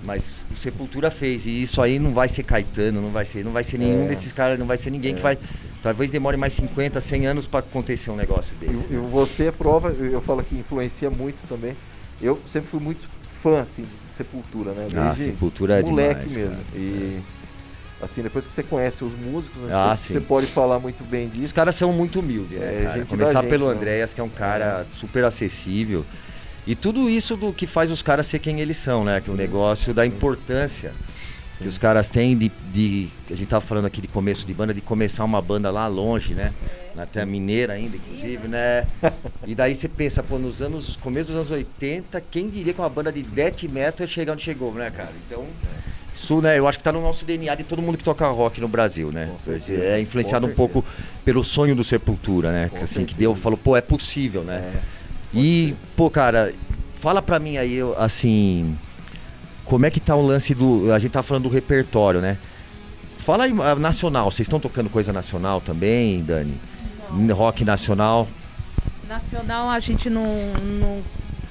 Mas 0.08 0.46
o 0.50 0.56
Sepultura 0.56 1.10
fez, 1.10 1.44
e 1.44 1.62
isso 1.62 1.82
aí 1.82 1.98
não 1.98 2.14
vai 2.14 2.30
ser 2.30 2.42
Caetano, 2.42 3.02
não 3.02 3.10
vai 3.10 3.26
ser, 3.26 3.44
não 3.44 3.52
vai 3.52 3.62
ser 3.62 3.76
nenhum 3.76 4.04
É. 4.04 4.08
desses 4.08 4.32
caras, 4.32 4.58
não 4.58 4.66
vai 4.66 4.78
ser 4.78 4.88
ninguém 4.90 5.14
que 5.14 5.20
vai. 5.20 5.36
Talvez 5.82 6.10
demore 6.10 6.34
mais 6.38 6.54
50, 6.54 6.98
100 6.98 7.26
anos 7.26 7.46
pra 7.46 7.60
acontecer 7.60 8.10
um 8.10 8.16
negócio 8.16 8.54
desse. 8.56 8.86
E, 8.90 8.94
e 8.94 8.96
você 8.96 9.48
é 9.48 9.52
prova, 9.52 9.90
eu 9.90 10.22
falo 10.22 10.42
que 10.42 10.54
influencia 10.56 11.10
muito 11.10 11.46
também. 11.46 11.76
Eu 12.22 12.40
sempre 12.48 12.70
fui 12.70 12.80
muito 12.80 13.06
fã, 13.42 13.60
assim, 13.60 13.82
de 13.82 14.12
Sepultura, 14.14 14.72
né? 14.72 14.86
Ah, 14.96 15.12
Desde 15.12 15.24
Sepultura 15.32 15.78
é 15.78 15.82
moleque 15.82 16.26
demais, 16.26 16.36
mesmo. 16.36 16.54
cara. 16.54 16.64
E, 16.74 17.20
assim, 18.00 18.22
depois 18.22 18.46
que 18.48 18.54
você 18.54 18.62
conhece 18.62 19.04
os 19.04 19.14
músicos, 19.14 19.60
né, 19.60 19.68
Ah, 19.74 19.94
você, 19.94 20.14
você 20.14 20.20
pode 20.20 20.46
falar 20.46 20.78
muito 20.78 21.04
bem 21.04 21.28
disso. 21.28 21.44
Os 21.44 21.52
caras 21.52 21.74
são 21.76 21.92
muito 21.92 22.20
humildes, 22.20 22.58
né, 22.58 22.64
É, 22.96 23.04
Começar 23.06 23.42
gente, 23.42 23.50
pelo 23.50 23.68
né? 23.68 23.74
Andréas, 23.76 24.14
que 24.14 24.20
é 24.22 24.24
um 24.24 24.28
cara 24.30 24.86
super 24.88 25.22
acessível. 25.24 26.02
E 26.68 26.74
tudo 26.74 27.08
isso 27.08 27.34
do 27.34 27.50
que 27.50 27.66
faz 27.66 27.90
os 27.90 28.02
caras 28.02 28.26
ser 28.26 28.40
quem 28.40 28.60
eles 28.60 28.76
são, 28.76 29.02
né? 29.02 29.22
Que 29.22 29.30
o 29.30 29.34
negócio 29.34 29.94
da 29.94 30.04
importância 30.04 30.92
que 31.56 31.66
os 31.66 31.78
caras 31.78 32.10
têm 32.10 32.36
de, 32.36 32.52
de- 32.70 33.08
A 33.30 33.34
gente 33.34 33.46
tava 33.48 33.64
falando 33.64 33.86
aqui 33.86 34.02
de 34.02 34.06
começo 34.06 34.44
de 34.46 34.52
banda, 34.52 34.74
de 34.74 34.82
começar 34.82 35.24
uma 35.24 35.40
banda 35.40 35.70
lá 35.70 35.86
longe, 35.86 36.34
né? 36.34 36.52
Na 36.94 37.06
Terra 37.06 37.24
Mineira 37.24 37.72
ainda, 37.72 37.96
inclusive, 37.96 38.46
né? 38.48 38.86
E 39.46 39.54
daí 39.54 39.74
você 39.74 39.88
pensa, 39.88 40.22
pô, 40.22 40.38
nos 40.38 40.60
anos. 40.60 40.94
Começo 40.96 41.28
dos 41.28 41.36
anos 41.36 41.50
80, 41.50 42.20
quem 42.30 42.50
diria 42.50 42.74
que 42.74 42.80
uma 42.82 42.88
banda 42.90 43.10
de 43.10 43.22
death 43.22 43.62
metal 43.62 44.02
ia 44.02 44.06
chegar 44.06 44.34
onde 44.34 44.42
chegou, 44.42 44.74
né, 44.74 44.90
cara? 44.90 45.10
Então. 45.26 45.46
Isso, 46.14 46.40
né, 46.42 46.58
eu 46.58 46.66
acho 46.68 46.76
que 46.78 46.84
tá 46.84 46.92
no 46.92 47.00
nosso 47.00 47.24
DNA 47.24 47.54
de 47.54 47.62
todo 47.64 47.80
mundo 47.80 47.96
que 47.96 48.04
toca 48.04 48.26
rock 48.28 48.60
no 48.60 48.66
Brasil, 48.68 49.10
né? 49.10 49.30
é 49.70 50.00
influenciado 50.00 50.46
um 50.46 50.52
pouco 50.52 50.84
pelo 51.24 51.42
sonho 51.42 51.74
do 51.74 51.82
Sepultura, 51.82 52.52
né? 52.52 52.70
Que, 52.76 52.84
assim, 52.84 53.06
que 53.06 53.14
deu, 53.14 53.34
falou, 53.36 53.56
pô, 53.56 53.74
é 53.76 53.80
possível, 53.80 54.42
né? 54.42 54.68
E, 55.34 55.74
pô, 55.96 56.08
cara, 56.10 56.52
fala 56.96 57.20
pra 57.20 57.38
mim 57.38 57.56
aí, 57.56 57.78
assim, 57.96 58.76
como 59.64 59.86
é 59.86 59.90
que 59.90 60.00
tá 60.00 60.16
o 60.16 60.22
lance 60.22 60.54
do. 60.54 60.92
A 60.92 60.98
gente 60.98 61.10
tá 61.10 61.22
falando 61.22 61.44
do 61.44 61.48
repertório, 61.48 62.20
né? 62.20 62.38
Fala 63.18 63.44
aí, 63.44 63.54
ah, 63.62 63.74
nacional, 63.74 64.30
vocês 64.30 64.46
estão 64.46 64.58
tocando 64.58 64.88
coisa 64.88 65.12
nacional 65.12 65.60
também, 65.60 66.22
Dani? 66.22 66.58
Rock 67.32 67.64
nacional? 67.64 68.26
Nacional 69.06 69.68
a 69.70 69.78
gente 69.80 70.08
não, 70.08 70.26
não, 70.62 71.02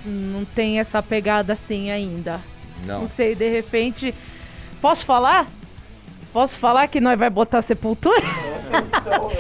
não 0.06 0.46
tem 0.46 0.80
essa 0.80 1.02
pegada 1.04 1.54
assim 1.54 1.92
ainda. 1.92 2.40
Não. 2.86 3.00
Não 3.00 3.06
sei, 3.06 3.36
de 3.36 3.50
repente. 3.50 4.14
Posso 4.82 5.06
falar? 5.06 5.48
Posso 6.34 6.58
falar 6.58 6.88
que 6.88 7.02
nós 7.02 7.18
vai 7.18 7.30
botar 7.30 7.62
sepultura? 7.62 8.22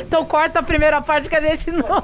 Então 0.01 0.23
corta 0.25 0.59
a 0.59 0.63
primeira 0.63 1.01
parte 1.01 1.29
que 1.29 1.35
a 1.35 1.41
gente 1.41 1.71
não, 1.71 2.03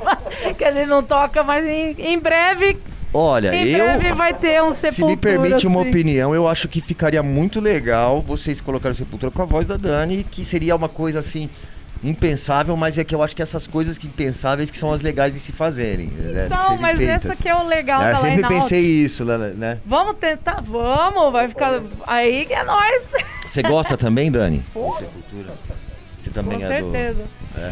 que 0.58 0.64
a 0.64 0.72
gente 0.72 0.88
não 0.88 1.02
toca, 1.04 1.44
mas 1.44 1.66
em, 1.66 1.96
em 2.00 2.20
breve, 2.20 2.78
Olha, 3.14 3.54
em 3.54 3.68
eu. 3.70 3.86
breve 3.86 4.14
vai 4.14 4.34
ter 4.34 4.62
um 4.64 4.72
Se 4.72 4.92
sepultura. 4.92 5.08
me 5.12 5.18
permite 5.18 5.68
uma 5.68 5.82
assim. 5.82 5.90
opinião, 5.90 6.34
eu 6.34 6.48
acho 6.48 6.68
que 6.68 6.82
ficaria 6.82 7.22
muito 7.22 7.60
legal 7.60 8.22
vocês 8.22 8.60
colocarem 8.60 8.96
Sepultura 8.98 9.32
com 9.32 9.42
a 9.42 9.46
voz 9.46 9.68
da 9.68 9.78
Dani, 9.78 10.24
que 10.24 10.44
seria 10.44 10.76
uma 10.76 10.90
coisa 10.90 11.20
assim 11.20 11.50
impensável, 12.04 12.76
mas 12.76 12.98
é 12.98 13.04
que 13.06 13.16
eu 13.16 13.24
acho 13.24 13.34
que 13.34 13.42
essas 13.42 13.66
coisas 13.66 13.98
que 13.98 14.08
impensáveis 14.08 14.70
que 14.70 14.78
são 14.78 14.92
as 14.92 15.02
legais 15.02 15.32
de 15.34 15.40
se 15.40 15.54
fazerem. 15.54 16.08
né, 16.08 16.48
Não, 16.50 16.58
serem 16.66 16.80
mas 16.80 16.98
feitas. 16.98 17.26
essa 17.26 17.36
que 17.42 17.48
é 17.48 17.56
o 17.56 17.64
legal 17.66 18.02
É, 18.02 18.12
da 18.12 18.18
sempre 18.18 18.36
Line 18.38 18.48
pensei 18.50 18.82
isso, 18.82 19.24
né, 19.24 19.38
né? 19.56 19.78
Vamos 19.86 20.18
tentar, 20.18 20.62
vamos, 20.62 21.32
vai 21.32 21.48
ficar. 21.48 21.82
Aí 22.06 22.46
que 22.46 22.54
é 22.54 22.64
nós. 22.66 23.08
Você 23.46 23.62
gosta 23.62 23.96
também, 23.96 24.30
Dani? 24.30 24.62
Pô. 24.74 24.90
De 24.90 24.98
Sepultura? 24.98 25.54
Você 26.24 26.30
também 26.30 26.58
Com 26.58 26.66
é 26.66 26.82
do. 26.82 26.92
certeza. 26.92 27.22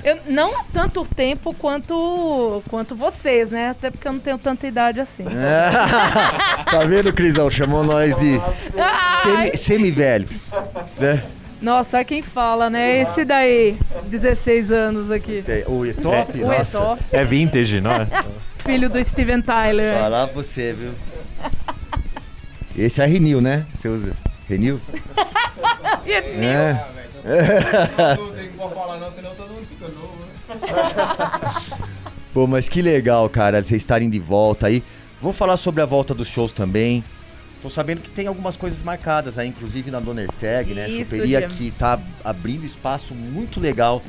Eu, 0.03 0.19
não 0.27 0.59
há 0.59 0.63
tanto 0.73 1.05
tempo 1.05 1.53
quanto, 1.55 2.61
quanto 2.69 2.93
vocês, 2.95 3.49
né? 3.49 3.69
Até 3.69 3.89
porque 3.89 4.05
eu 4.05 4.11
não 4.11 4.19
tenho 4.19 4.37
tanta 4.37 4.67
idade 4.67 4.99
assim. 4.99 5.23
tá 6.69 6.83
vendo, 6.85 7.13
Crisão? 7.13 7.49
Chamou 7.49 7.81
nós 7.83 8.13
de 8.17 8.41
semi- 9.23 9.55
semi-velho. 9.57 10.27
né? 10.99 11.23
Nossa, 11.61 11.99
é 11.99 12.03
quem 12.03 12.21
fala, 12.21 12.69
né? 12.69 12.99
Esse 13.01 13.23
daí, 13.23 13.77
16 14.07 14.71
anos 14.73 15.09
aqui. 15.11 15.43
O 15.67 15.85
E-Top? 15.85 16.37
O 16.43 16.47
Nossa. 16.47 16.77
Etó, 16.77 16.97
É 17.11 17.23
vintage, 17.23 17.79
não 17.79 17.91
é? 17.93 18.07
filho 18.65 18.89
do 18.89 19.01
Steven 19.03 19.41
Tyler. 19.41 19.97
Falar 19.97 20.27
pra 20.27 20.43
você, 20.43 20.73
viu? 20.73 20.91
Esse 22.77 23.01
é 23.01 23.05
Renil, 23.05 23.39
né? 23.39 23.65
Você 23.73 23.87
usa 23.87 24.11
Renil? 24.49 24.81
É. 26.05 26.75
Como 28.61 28.75
falar 28.75 28.99
não, 28.99 29.09
senão 29.09 29.33
todo 29.33 29.49
mundo 29.49 29.65
fica 29.67 29.87
novo, 29.87 30.15
né? 30.23 31.87
Pô, 32.31 32.45
mas 32.45 32.69
que 32.69 32.79
legal, 32.79 33.27
cara, 33.27 33.63
vocês 33.63 33.81
estarem 33.81 34.07
de 34.07 34.19
volta 34.19 34.67
aí. 34.67 34.83
Vamos 35.19 35.35
falar 35.35 35.57
sobre 35.57 35.81
a 35.81 35.85
volta 35.85 36.13
dos 36.13 36.27
shows 36.27 36.53
também. 36.53 37.03
Tô 37.59 37.71
sabendo 37.71 38.01
que 38.01 38.09
tem 38.11 38.27
algumas 38.27 38.55
coisas 38.55 38.83
marcadas 38.83 39.39
aí, 39.39 39.47
inclusive 39.47 39.89
na 39.89 39.99
Donnerstag, 39.99 40.75
né? 40.75 40.87
Isso, 40.87 41.15
Choperia 41.15 41.47
que 41.47 41.71
tá 41.71 41.99
abrindo 42.23 42.63
espaço 42.63 43.15
muito 43.15 43.59
legal 43.59 44.01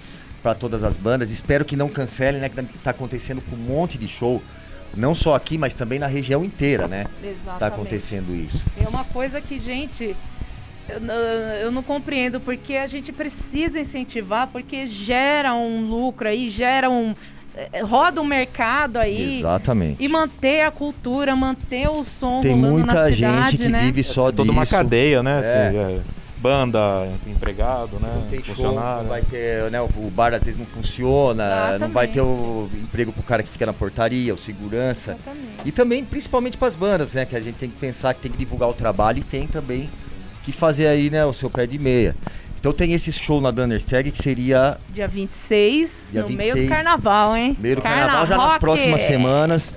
para 0.42 0.54
todas 0.54 0.84
as 0.84 0.98
bandas. 0.98 1.30
Espero 1.30 1.64
que 1.64 1.74
não 1.74 1.88
cancelem, 1.88 2.40
né? 2.40 2.50
Que 2.50 2.62
tá 2.78 2.90
acontecendo 2.90 3.40
com 3.40 3.56
um 3.56 3.58
monte 3.58 3.96
de 3.96 4.06
show. 4.06 4.42
Não 4.94 5.14
só 5.14 5.34
aqui, 5.34 5.56
mas 5.56 5.72
também 5.72 5.98
na 5.98 6.06
região 6.06 6.44
inteira, 6.44 6.86
né? 6.86 7.06
Exatamente. 7.24 7.58
Tá 7.58 7.66
acontecendo 7.68 8.34
isso. 8.34 8.62
É 8.78 8.86
uma 8.86 9.04
coisa 9.04 9.40
que, 9.40 9.58
gente, 9.58 10.14
eu, 10.88 11.70
não 11.70 11.82
compreendo, 11.82 12.40
porque 12.40 12.76
a 12.76 12.86
gente 12.86 13.12
precisa 13.12 13.78
incentivar, 13.80 14.48
porque 14.48 14.86
gera 14.86 15.54
um 15.54 15.88
lucro 15.88 16.28
aí, 16.28 16.50
gera 16.50 16.90
um. 16.90 17.14
eh, 17.56 17.82
roda 17.82 18.20
um 18.20 18.24
mercado 18.24 18.96
aí. 18.98 19.38
Exatamente. 19.38 20.02
E 20.02 20.08
manter 20.08 20.62
a 20.62 20.70
cultura, 20.70 21.34
manter 21.36 21.88
o 21.88 22.02
som 22.04 22.40
Tem 22.40 22.54
muita 22.54 22.94
na 22.94 23.10
gente 23.10 23.16
cidade, 23.16 23.56
que 23.58 23.68
né? 23.68 23.80
vive 23.82 24.02
só 24.02 24.24
Toda 24.32 24.42
disso. 24.44 24.52
uma 24.52 24.66
cadeia, 24.66 25.22
né? 25.22 25.40
É. 25.42 25.70
Tem, 25.70 25.78
é, 25.80 26.00
Banda, 26.42 27.08
empregado, 27.24 28.00
né? 28.00 28.12
Não 28.16 28.26
tem 28.26 28.42
show, 28.42 28.56
funcionário. 28.56 29.02
não 29.04 29.10
vai 29.10 29.22
ter, 29.22 29.70
né? 29.70 29.80
O 29.80 30.10
bar 30.10 30.34
às 30.34 30.42
vezes 30.42 30.58
não 30.58 30.66
funciona, 30.66 31.78
não 31.78 31.88
vai 31.88 32.08
ter 32.08 32.20
o 32.20 32.68
emprego 32.82 33.12
pro 33.12 33.22
cara 33.22 33.44
que 33.44 33.48
fica 33.48 33.64
na 33.64 33.72
portaria, 33.72 34.34
o 34.34 34.36
segurança. 34.36 35.12
Exatamente. 35.12 35.60
E 35.64 35.70
também, 35.70 36.04
principalmente 36.04 36.56
para 36.56 36.66
as 36.66 36.74
bandas, 36.74 37.14
né? 37.14 37.24
Que 37.24 37.36
a 37.36 37.40
gente 37.40 37.54
tem 37.54 37.70
que 37.70 37.76
pensar 37.78 38.12
que 38.14 38.22
tem 38.22 38.32
que 38.32 38.38
divulgar 38.38 38.68
o 38.68 38.74
trabalho 38.74 39.20
e 39.20 39.22
tem 39.22 39.46
também 39.46 39.88
que 40.42 40.52
fazer 40.52 40.86
aí, 40.86 41.08
né, 41.10 41.24
o 41.24 41.32
seu 41.32 41.48
pé 41.50 41.66
de 41.66 41.78
meia. 41.78 42.14
Então 42.58 42.72
tem 42.72 42.92
esse 42.92 43.10
show 43.12 43.40
na 43.40 43.50
Dunnerstag 43.50 44.10
que 44.12 44.18
seria 44.22 44.78
Dia 44.90 45.08
26, 45.08 46.10
Dia 46.12 46.22
no 46.22 46.28
meio 46.30 46.54
do 46.54 46.60
26, 46.60 46.68
carnaval, 46.68 47.36
hein? 47.36 47.56
meio 47.58 47.76
do 47.76 47.82
carnaval, 47.82 48.26
já 48.26 48.36
nas 48.36 48.58
próximas 48.58 49.00
semanas. 49.00 49.74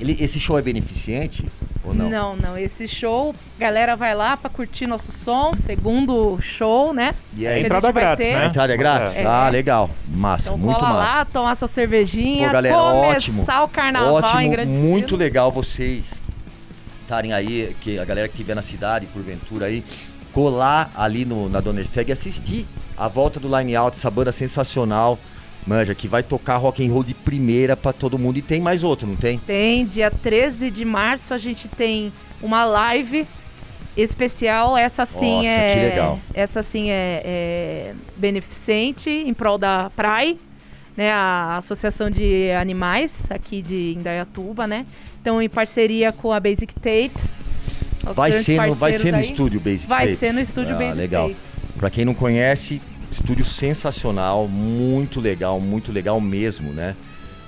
Ele, 0.00 0.16
esse 0.20 0.40
show 0.40 0.58
é 0.58 0.62
beneficente 0.62 1.44
ou 1.84 1.94
não? 1.94 2.10
Não, 2.10 2.36
não. 2.36 2.58
Esse 2.58 2.88
show, 2.88 3.32
galera 3.56 3.94
vai 3.94 4.16
lá 4.16 4.36
pra 4.36 4.50
curtir 4.50 4.84
nosso 4.84 5.12
som, 5.12 5.52
segundo 5.56 6.40
show, 6.42 6.92
né? 6.92 7.14
E 7.36 7.46
É 7.46 7.50
aí, 7.54 7.62
a 7.62 7.64
entrada 7.66 7.92
grátis, 7.92 8.26
ter. 8.26 8.34
a 8.34 8.38
né? 8.40 8.46
entrada 8.46 8.74
é 8.74 8.76
grátis? 8.76 9.16
É. 9.18 9.24
Ah, 9.24 9.48
legal. 9.48 9.88
Massa, 10.08 10.46
Então 10.48 10.58
muito 10.58 10.76
cola 10.80 10.92
massa. 10.92 11.18
lá, 11.18 11.24
tomar 11.24 11.54
sua 11.54 11.68
cervejinha, 11.68 12.48
Pô, 12.48 12.52
galera, 12.54 12.74
começar 12.76 13.16
ótimo. 13.16 13.42
o 13.64 13.68
carnaval 13.68 14.10
em 14.10 14.22
Ótimo, 14.24 14.50
grande 14.50 14.72
muito 14.72 15.04
estilo. 15.04 15.18
legal 15.20 15.52
vocês 15.52 16.21
estarem 17.02 17.32
aí, 17.32 17.76
que 17.80 17.98
a 17.98 18.04
galera 18.04 18.28
que 18.28 18.34
estiver 18.34 18.54
na 18.54 18.62
cidade, 18.62 19.06
porventura 19.06 19.66
aí, 19.66 19.84
colar 20.32 20.90
ali 20.96 21.24
no, 21.24 21.48
na 21.48 21.60
Donnerstag 21.60 22.10
e 22.10 22.12
assistir 22.12 22.66
a 22.96 23.06
volta 23.08 23.38
do 23.38 23.54
Line 23.56 23.76
Out, 23.76 23.96
essa 23.96 24.10
banda 24.10 24.32
sensacional, 24.32 25.18
manja, 25.66 25.94
que 25.94 26.08
vai 26.08 26.22
tocar 26.22 26.56
rock 26.56 26.84
and 26.86 26.92
roll 26.92 27.04
de 27.04 27.14
primeira 27.14 27.76
pra 27.76 27.92
todo 27.92 28.18
mundo. 28.18 28.38
E 28.38 28.42
tem 28.42 28.60
mais 28.60 28.82
outro, 28.82 29.06
não 29.06 29.16
tem? 29.16 29.38
Tem, 29.38 29.84
dia 29.84 30.10
13 30.10 30.70
de 30.70 30.84
março 30.84 31.34
a 31.34 31.38
gente 31.38 31.68
tem 31.68 32.12
uma 32.40 32.64
live 32.64 33.26
especial. 33.96 34.76
Essa 34.76 35.04
sim 35.04 35.36
Nossa, 35.36 35.48
é. 35.48 35.74
que 35.74 35.80
legal. 35.90 36.18
Essa 36.34 36.62
sim 36.62 36.90
é, 36.90 37.22
é 37.24 37.94
beneficente 38.16 39.10
em 39.10 39.34
prol 39.34 39.58
da 39.58 39.90
PRAI, 39.94 40.38
né? 40.96 41.10
A 41.12 41.56
Associação 41.56 42.10
de 42.10 42.50
Animais 42.52 43.26
aqui 43.30 43.62
de 43.62 43.94
Indaiatuba, 43.96 44.66
né? 44.66 44.86
Então, 45.20 45.40
em 45.40 45.48
parceria 45.48 46.12
com 46.12 46.32
a 46.32 46.40
Basic 46.40 46.74
Tapes. 46.74 47.42
Vai 48.14 48.32
ser, 48.32 48.60
no, 48.60 48.74
vai 48.74 48.92
ser 48.94 49.12
no 49.12 49.18
aí. 49.18 49.24
estúdio 49.24 49.60
Basic 49.60 49.86
Vai 49.86 50.06
Tapes. 50.06 50.18
ser 50.18 50.32
no 50.32 50.40
estúdio 50.40 50.74
ah, 50.74 50.78
Basic 50.78 50.96
legal. 50.98 51.28
Tapes. 51.28 51.52
Pra 51.76 51.90
quem 51.90 52.04
não 52.04 52.14
conhece, 52.14 52.82
estúdio 53.10 53.44
sensacional, 53.44 54.48
muito 54.48 55.20
legal, 55.20 55.60
muito 55.60 55.92
legal 55.92 56.20
mesmo, 56.20 56.72
né? 56.72 56.96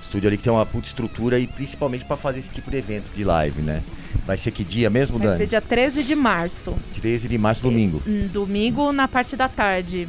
Estúdio 0.01 0.29
ali 0.29 0.37
que 0.37 0.45
tem 0.45 0.53
uma 0.53 0.65
puta 0.65 0.87
estrutura 0.87 1.39
e 1.39 1.47
principalmente 1.47 2.05
pra 2.05 2.17
fazer 2.17 2.39
esse 2.39 2.51
tipo 2.51 2.71
de 2.71 2.77
evento 2.77 3.07
de 3.17 3.25
live, 3.25 3.63
né? 3.63 3.83
Vai 4.27 4.37
ser 4.37 4.53
que 4.53 4.63
dia 4.63 4.89
mesmo, 4.89 5.19
Vai 5.19 5.27
Dani? 5.29 5.39
ser 5.39 5.47
dia 5.49 5.61
13 5.61 6.05
de 6.05 6.15
março. 6.15 6.75
13 7.01 7.29
de 7.29 7.37
março, 7.37 7.63
domingo. 7.63 8.01
Hum, 8.07 8.29
Domingo 8.33 8.93
na 8.93 9.09
parte 9.09 9.35
da 9.37 9.49
tarde. 9.49 10.07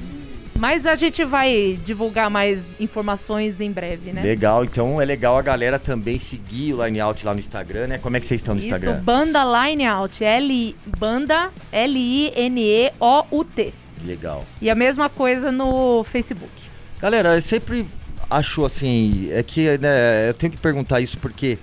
Mas 0.58 0.86
a 0.86 0.96
gente 0.96 1.26
vai 1.26 1.78
divulgar 1.84 2.30
mais 2.30 2.80
informações 2.80 3.60
em 3.60 3.70
breve, 3.70 4.14
né? 4.14 4.22
Legal, 4.22 4.64
então 4.64 5.02
é 5.02 5.06
legal 5.06 5.38
a 5.38 5.42
galera 5.42 5.78
também 5.78 6.18
seguir 6.18 6.74
o 6.74 6.86
Line 6.86 7.02
Out 7.02 7.26
lá 7.26 7.34
no 7.34 7.40
Instagram, 7.40 7.88
né? 7.88 7.98
Como 7.98 8.16
é 8.16 8.22
que 8.22 8.26
vocês 8.26 8.40
estão 8.40 8.56
no 8.56 8.62
Isso, 8.62 8.70
Instagram? 8.70 9.02
Banda 9.02 9.44
Line 9.44 9.86
Out. 9.86 10.24
L, 10.24 10.76
banda 10.98 11.52
L-I-N-E-O-U-T. 11.72 13.74
Legal. 14.06 14.46
E 14.62 14.70
a 14.70 14.76
mesma 14.76 15.10
coisa 15.10 15.52
no 15.52 16.06
Facebook. 16.06 16.54
Galera, 17.02 17.36
eu 17.36 17.42
sempre 17.42 17.86
acho 18.30 18.64
assim, 18.64 19.30
é 19.32 19.44
que 19.44 19.78
né, 19.78 20.30
eu 20.30 20.34
tenho 20.34 20.54
que 20.54 20.58
perguntar 20.58 21.02
isso 21.02 21.18
porque, 21.18 21.58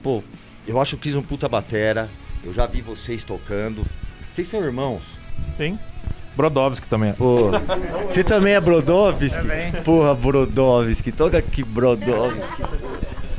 pô, 0.00 0.22
eu 0.66 0.80
acho 0.80 0.94
o 0.94 0.98
Cris 0.98 1.16
um 1.16 1.22
puta 1.22 1.48
batera, 1.48 2.08
eu 2.44 2.54
já 2.54 2.66
vi 2.66 2.80
vocês 2.80 3.24
tocando. 3.24 3.84
Vocês 4.30 4.46
são 4.46 4.62
irmãos? 4.62 5.02
Sim. 5.56 5.76
Brodowski 6.36 6.86
também. 6.88 7.12
Pô, 7.12 7.50
você 8.08 8.24
também 8.24 8.54
é 8.54 8.60
Brodowski? 8.60 9.28
Também. 9.36 9.72
Porra, 9.84 10.14
Brodowski, 10.14 11.12
toca 11.12 11.38
aqui 11.38 11.62
Brodowski. 11.62 12.62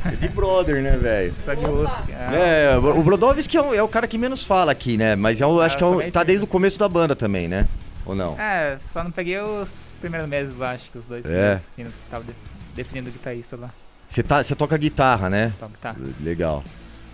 É 0.04 0.10
de 0.16 0.28
brother, 0.28 0.82
né, 0.82 0.96
velho? 0.98 1.34
Só 1.44 1.54
de 1.54 1.64
osso. 1.64 1.92
Ah, 2.12 2.34
É, 2.34 2.76
o 2.76 3.02
Brodowski 3.02 3.56
é, 3.56 3.60
o- 3.62 3.74
é 3.74 3.82
o 3.82 3.88
cara 3.88 4.06
que 4.06 4.18
menos 4.18 4.44
fala 4.44 4.70
aqui, 4.70 4.98
né? 4.98 5.16
Mas 5.16 5.40
eu 5.40 5.60
acho 5.62 5.76
Ah, 5.76 5.78
que 5.78 5.84
é 5.84 5.88
também 5.90 6.10
tá 6.10 6.22
desde 6.22 6.44
o 6.44 6.46
começo 6.46 6.78
da 6.78 6.86
banda 6.88 7.16
também, 7.16 7.48
né? 7.48 7.66
Ou 8.04 8.14
não? 8.14 8.38
É, 8.38 8.76
só 8.92 9.02
não 9.02 9.10
peguei 9.10 9.40
os 9.40 9.70
primeiros 10.02 10.28
meses 10.28 10.54
lá, 10.58 10.72
acho 10.72 10.90
que 10.90 10.98
os 10.98 11.06
dois 11.06 11.24
É. 11.24 11.58
não 11.78 11.90
tava 12.10 12.24
de- 12.24 12.34
definindo 12.74 13.08
o 13.08 13.12
guitarrista 13.12 13.56
lá. 13.56 13.70
Você 14.06 14.22
tá, 14.22 14.42
você 14.42 14.54
toca 14.54 14.76
guitarra, 14.76 15.30
né? 15.30 15.52
Então, 15.56 15.70
tá. 15.80 15.96
Legal. 16.20 16.62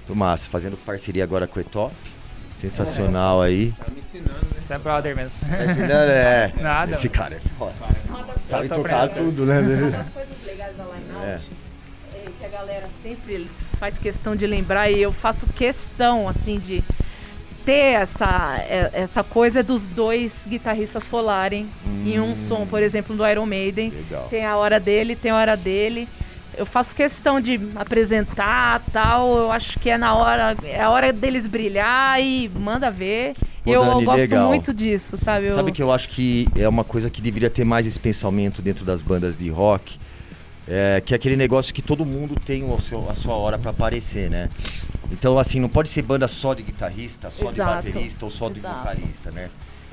Tô 0.06 0.14
massa, 0.16 0.50
fazendo 0.50 0.76
parceria 0.76 1.22
agora 1.22 1.46
com 1.46 1.60
o 1.60 1.62
Etop. 1.62 1.94
Sensacional 2.60 3.40
aí. 3.40 3.72
Tá 3.78 3.86
me 3.92 3.98
ensinando, 4.00 4.30
né? 4.32 4.60
Isso 4.60 4.72
é 4.72 4.78
brother 4.78 5.16
mesmo. 5.16 5.32
É, 5.52 6.52
Nada, 6.60 6.92
Esse 6.92 7.08
cara 7.08 7.34
é 7.36 7.40
foda. 7.58 7.72
Sabe 8.48 8.68
tocar 8.68 9.08
tudo, 9.08 9.46
né? 9.46 9.58
Uma 9.60 9.90
das 9.90 10.08
coisas 10.10 10.44
legais 10.44 10.76
da 10.76 10.84
Line 10.84 11.04
Out 11.14 11.26
É. 11.26 11.38
é 12.18 12.28
que 12.38 12.46
a 12.46 12.48
galera 12.48 12.88
sempre 13.02 13.48
faz 13.78 13.98
questão 13.98 14.34
de 14.36 14.46
lembrar 14.46 14.90
e 14.90 15.00
eu 15.00 15.12
faço 15.12 15.46
questão, 15.46 16.28
assim, 16.28 16.58
de 16.58 16.82
ter 17.64 17.94
essa, 17.94 18.56
é- 18.58 18.90
essa 18.92 19.22
coisa 19.22 19.62
dos 19.62 19.86
dois 19.86 20.44
guitarristas 20.48 21.04
solarem 21.04 21.68
em 22.04 22.18
um 22.20 22.34
som, 22.34 22.66
por 22.66 22.82
exemplo, 22.82 23.14
do 23.16 23.26
Iron 23.26 23.46
Maiden. 23.46 23.90
Legal. 23.90 24.26
Tem 24.28 24.44
a 24.44 24.56
hora 24.56 24.78
dele, 24.80 25.14
tem 25.16 25.30
a 25.30 25.36
hora 25.36 25.56
dele. 25.56 26.08
Eu 26.56 26.66
faço 26.66 26.94
questão 26.94 27.40
de 27.40 27.58
apresentar 27.76 28.82
tal. 28.92 29.36
Eu 29.36 29.52
acho 29.52 29.78
que 29.78 29.88
é 29.88 29.96
na 29.96 30.14
hora, 30.14 30.56
é 30.64 30.80
a 30.80 30.90
hora 30.90 31.12
deles 31.12 31.46
brilhar 31.46 32.20
e 32.20 32.48
manda 32.48 32.90
ver. 32.90 33.34
Pô, 33.64 33.72
eu 33.72 33.84
Dani, 33.84 34.04
gosto 34.04 34.18
legal. 34.20 34.48
muito 34.48 34.72
disso, 34.74 35.16
sabe? 35.16 35.46
Eu- 35.46 35.54
Sabe 35.54 35.70
que 35.72 35.82
eu 35.82 35.92
acho 35.92 36.08
que 36.08 36.46
é 36.56 36.68
uma 36.68 36.82
coisa 36.84 37.08
que 37.10 37.20
deveria 37.20 37.50
ter 37.50 37.64
mais 37.64 37.86
esse 37.86 38.00
pensamento 38.00 38.60
dentro 38.62 38.84
das 38.84 39.00
bandas 39.02 39.36
de 39.36 39.48
rock, 39.50 39.98
é, 40.66 41.02
que 41.04 41.12
é 41.14 41.16
aquele 41.16 41.36
negócio 41.36 41.72
que 41.72 41.82
todo 41.82 42.04
mundo 42.04 42.34
tem 42.44 42.64
o 42.64 42.80
seu- 42.80 43.08
a 43.08 43.14
sua 43.14 43.34
hora 43.34 43.58
pra 43.58 43.70
aparecer, 43.70 44.30
né? 44.30 44.48
Então, 45.12 45.38
assim, 45.38 45.60
não 45.60 45.68
pode 45.68 45.88
ser 45.88 46.02
banda 46.02 46.26
só 46.28 46.54
de 46.54 46.62
guitarrista, 46.62 47.30
só 47.30 47.50
Exato. 47.50 47.82
de 47.86 47.92
baterista 47.92 48.24
ou 48.24 48.30
só 48.30 48.48
de 48.48 48.58
Exato. 48.58 48.78
vocalista, 48.78 49.30
né? 49.30 49.50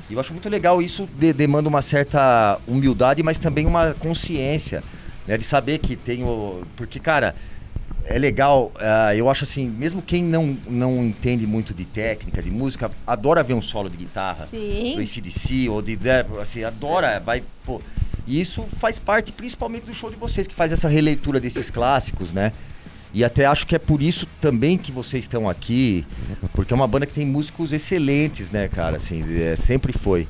E 0.10 0.14
eu 0.14 0.20
acho 0.20 0.32
muito 0.32 0.48
legal, 0.48 0.82
isso 0.82 1.08
de- 1.18 1.34
demanda 1.34 1.68
uma 1.68 1.82
certa 1.82 2.58
humildade, 2.68 3.22
mas 3.22 3.38
também 3.40 3.66
uma 3.66 3.94
consciência, 4.00 4.82
né? 5.28 5.38
De 5.38 5.44
saber 5.44 5.80
que 5.80 5.96
tem 5.96 6.24
o... 6.24 6.64
Porque, 6.76 7.00
cara, 7.00 7.36
é 8.06 8.18
legal, 8.18 8.72
ah, 8.80 9.14
eu 9.16 9.30
acho 9.30 9.44
assim, 9.44 9.70
mesmo 9.70 10.02
quem 10.02 10.24
não, 10.24 10.58
não 10.70 11.04
entende 11.04 11.46
muito 11.46 11.74
de 11.74 11.84
técnica, 11.84 12.42
de 12.42 12.50
música, 12.50 12.90
adora 13.06 13.44
ver 13.44 13.54
um 13.54 13.62
solo 13.62 13.90
de 13.90 13.98
guitarra 13.98 14.46
do 14.46 14.52
Sim. 14.52 14.96
ACDC 14.98 15.70
ou 15.70 15.82
de 15.82 15.96
Death, 15.96 16.28
assim, 16.40 16.64
adora, 16.64 17.20
vai, 17.20 17.44
pô. 17.66 17.82
E 18.26 18.40
isso 18.40 18.64
faz 18.78 18.98
parte 18.98 19.32
principalmente 19.32 19.84
do 19.84 19.94
show 19.94 20.10
de 20.10 20.16
vocês, 20.16 20.48
que 20.48 20.54
faz 20.56 20.72
essa 20.72 20.88
releitura 20.88 21.40
desses 21.40 21.70
clássicos, 21.70 22.32
né? 22.32 22.54
E 23.14 23.24
até 23.24 23.46
acho 23.46 23.66
que 23.66 23.76
é 23.76 23.80
por 23.80 24.02
isso 24.02 24.28
também 24.40 24.78
que 24.78 24.92
vocês 24.92 25.24
estão 25.24 25.50
aqui, 25.50 26.06
porque 26.54 26.74
é 26.74 26.76
uma 26.76 26.88
banda 26.88 27.06
que 27.06 27.14
tem 27.14 27.26
músicos 27.26 27.72
excelentes, 27.72 28.52
né, 28.52 28.68
cara? 28.68 28.98
Assim, 28.98 29.24
é, 29.42 29.56
sempre 29.56 29.94
foi. 29.94 30.28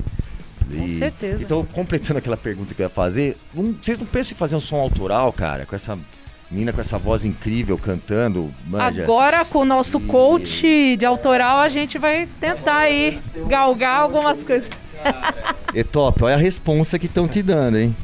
Com 0.76 0.88
certeza. 0.88 1.42
Então, 1.42 1.64
completando 1.72 2.18
aquela 2.18 2.36
pergunta 2.36 2.74
que 2.74 2.82
eu 2.82 2.86
ia 2.86 2.90
fazer, 2.90 3.36
não- 3.54 3.74
vocês 3.80 3.98
não 3.98 4.06
pensam 4.06 4.32
em 4.34 4.36
fazer 4.38 4.56
um 4.56 4.60
som 4.60 4.76
autoral, 4.76 5.32
cara? 5.32 5.64
Com 5.66 5.74
essa 5.76 5.98
mina 6.50 6.72
com 6.72 6.80
essa 6.80 6.98
voz 6.98 7.24
incrível 7.24 7.76
cantando, 7.76 8.52
manja? 8.66 9.02
Agora, 9.02 9.44
com 9.44 9.58
o 9.60 9.64
nosso 9.64 9.98
E- 9.98 10.02
coach 10.06 10.96
de 10.96 11.04
autoral, 11.04 11.58
a 11.58 11.68
gente 11.68 11.98
vai 11.98 12.26
tentar 12.40 12.78
aí 12.78 13.18
galgar 13.46 14.00
algumas 14.00 14.42
coisas. 14.42 14.68
É 15.74 15.84
top, 15.84 16.24
olha 16.24 16.34
a 16.34 16.38
responsa 16.38 16.98
que 16.98 17.04
estão 17.06 17.28
te 17.28 17.42
dando, 17.42 17.76
hein? 17.78 17.94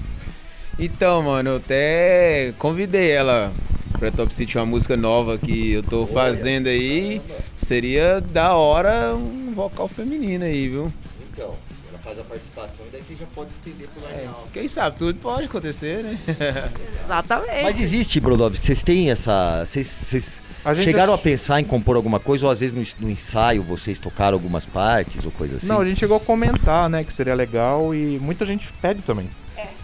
Então, 0.78 1.22
mano, 1.22 1.50
eu 1.50 1.56
até 1.56 2.52
convidei 2.58 3.10
ela 3.10 3.50
pra 3.98 4.10
Top 4.10 4.32
City, 4.34 4.58
uma 4.58 4.66
música 4.66 4.96
nova 4.96 5.38
que 5.38 5.72
eu 5.72 5.82
tô 5.82 6.06
fazendo 6.06 6.66
aí. 6.66 7.22
Seria 7.56 8.20
da 8.20 8.54
hora 8.54 9.14
um 9.14 9.52
vocal 9.54 9.88
feminino 9.88 10.44
aí, 10.44 10.68
viu? 10.68 10.92
Então, 11.36 11.54
ela 11.88 11.98
faz 12.02 12.18
a 12.18 12.22
participação 12.22 12.86
e 12.86 12.90
daí 12.92 13.02
você 13.02 13.14
já 13.14 13.26
pode 13.34 13.50
estender 13.52 13.88
pro 13.88 14.06
É, 14.08 14.28
quem 14.52 14.68
sabe, 14.68 14.96
tudo 14.98 15.18
pode 15.18 15.44
acontecer, 15.44 16.02
né? 16.02 16.18
Exatamente. 17.04 17.62
Mas 17.62 17.80
existe, 17.80 18.20
Brodov, 18.20 18.56
vocês 18.56 18.82
têm 18.82 19.10
essa. 19.10 19.64
Vocês, 19.64 19.86
vocês 19.86 20.42
A 20.64 20.72
gente 20.74 20.84
chegaram 20.84 21.12
a 21.12 21.16
ach- 21.16 21.22
pensar 21.22 21.60
em 21.60 21.64
compor 21.64 21.96
alguma 21.96 22.20
coisa, 22.20 22.46
ou 22.46 22.52
às 22.52 22.60
vezes 22.60 22.94
no, 22.98 23.10
ensaio 23.10 23.62
vocês 23.62 23.98
tocaram 24.00 24.34
algumas 24.36 24.64
partes 24.66 25.24
ou 25.24 25.30
coisa 25.32 25.56
assim? 25.56 25.66
Não, 25.68 25.80
a 25.80 25.84
gente 25.84 25.98
chegou 25.98 26.16
a 26.16 26.20
comentar, 26.20 26.88
né, 26.88 27.04
que 27.04 27.12
seria 27.12 27.34
legal 27.34 27.94
e 27.94 28.18
muita 28.18 28.46
gente 28.46 28.72
pede 28.80 29.02
também. 29.02 29.28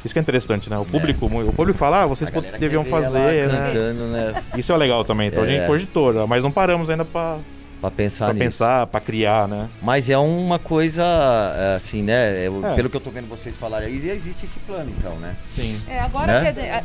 Isso 0.04 0.14
que 0.14 0.18
é 0.18 0.22
interessante, 0.22 0.68
né? 0.70 0.78
O 0.78 0.84
público, 0.84 1.26
o 1.26 1.52
público 1.52 1.78
fala, 1.78 2.02
ah, 2.02 2.06
vocês 2.06 2.30
A 2.34 2.56
deviam 2.58 2.84
fazer, 2.84 3.48
né? 3.48 3.68
cantando, 3.68 4.06
né? 4.08 4.42
Isso 4.56 4.72
é 4.72 4.76
legal 4.76 5.04
também. 5.04 5.28
Então 5.28 5.42
a 5.42 5.46
É. 5.46 5.50
gente 5.50 5.66
cogitou, 5.66 6.26
mas 6.26 6.42
não 6.42 6.50
paramos 6.50 6.88
ainda 6.88 7.04
pra, 7.04 7.38
Pra 7.80 7.90
pensar 7.90 8.26
pra 8.26 8.34
nisso. 8.34 8.44
pensar, 8.44 8.86
pra 8.88 9.00
criar, 9.00 9.48
né? 9.48 9.68
Mas 9.80 10.10
é 10.10 10.18
uma 10.18 10.58
coisa, 10.58 11.02
é, 11.02 11.76
assim, 11.76 12.02
né? 12.02 12.46
eu- 12.46 12.64
É. 12.66 12.74
Pelo 12.74 12.90
que 12.90 12.96
eu 12.96 13.00
tô 13.00 13.10
vendo 13.10 13.26
vocês 13.28 13.56
falarem 13.56 13.88
aí, 13.88 14.10
existe 14.10 14.44
esse 14.44 14.58
plano, 14.60 14.92
então, 14.98 15.16
né? 15.16 15.34
Sim. 15.54 15.80
É, 15.88 15.98
agora 16.00 16.26
Né? 16.26 16.40
que 16.52 16.60
a 16.60 16.62
gente... 16.62 16.70
é- 16.70 16.84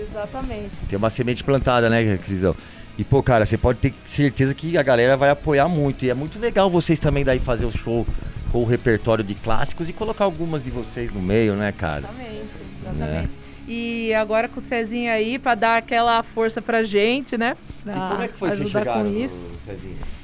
Exatamente. 0.00 0.70
Tem 0.88 0.96
uma 0.96 1.10
semente 1.10 1.42
plantada, 1.42 1.90
né, 1.90 2.16
Crisão? 2.18 2.54
E, 2.96 3.04
pô, 3.04 3.22
cara, 3.22 3.44
você 3.46 3.56
pode 3.56 3.78
ter 3.78 3.94
certeza 4.04 4.54
que 4.54 4.76
a 4.76 4.82
galera 4.82 5.16
vai 5.16 5.30
apoiar 5.30 5.68
muito. 5.68 6.04
E 6.04 6.10
é 6.10 6.14
muito 6.14 6.38
legal 6.38 6.68
vocês 6.70 6.98
também 6.98 7.24
daí 7.24 7.38
fazer 7.38 7.66
o 7.66 7.70
show 7.70 8.06
com 8.50 8.62
o 8.62 8.64
repertório 8.64 9.22
de 9.22 9.34
clássicos 9.34 9.88
e 9.88 9.92
colocar 9.92 10.24
algumas 10.24 10.64
de 10.64 10.70
vocês 10.70 11.12
no 11.12 11.20
meio, 11.20 11.54
né, 11.54 11.70
cara? 11.72 11.98
Exatamente, 12.08 12.48
exatamente. 12.82 13.38
E 13.70 14.14
agora 14.14 14.48
com 14.48 14.58
o 14.58 14.62
Cezinho 14.62 15.12
aí, 15.12 15.38
pra 15.38 15.54
dar 15.54 15.76
aquela 15.76 16.22
força 16.22 16.62
pra 16.62 16.82
gente, 16.82 17.36
né? 17.36 17.54
Pra 17.84 17.92
e 17.92 17.96
como 17.98 18.22
é 18.22 18.28
que 18.28 18.34
foi 18.34 18.50
que 18.50 18.66
chegaram, 18.66 19.04
com 19.04 19.12
isso. 19.12 19.44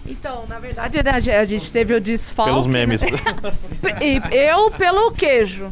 Então, 0.06 0.46
na 0.48 0.58
verdade, 0.58 1.02
né, 1.02 1.10
a 1.10 1.20
ge- 1.20 1.30
a 1.30 1.44
gente 1.44 1.70
teve 1.70 1.92
o 1.94 2.00
desfalque. 2.00 2.50
Pelos 2.52 2.66
né? 2.66 2.72
memes. 2.72 3.02
E 4.00 4.18
eu 4.34 4.70
pelo 4.70 5.10
queijo. 5.12 5.70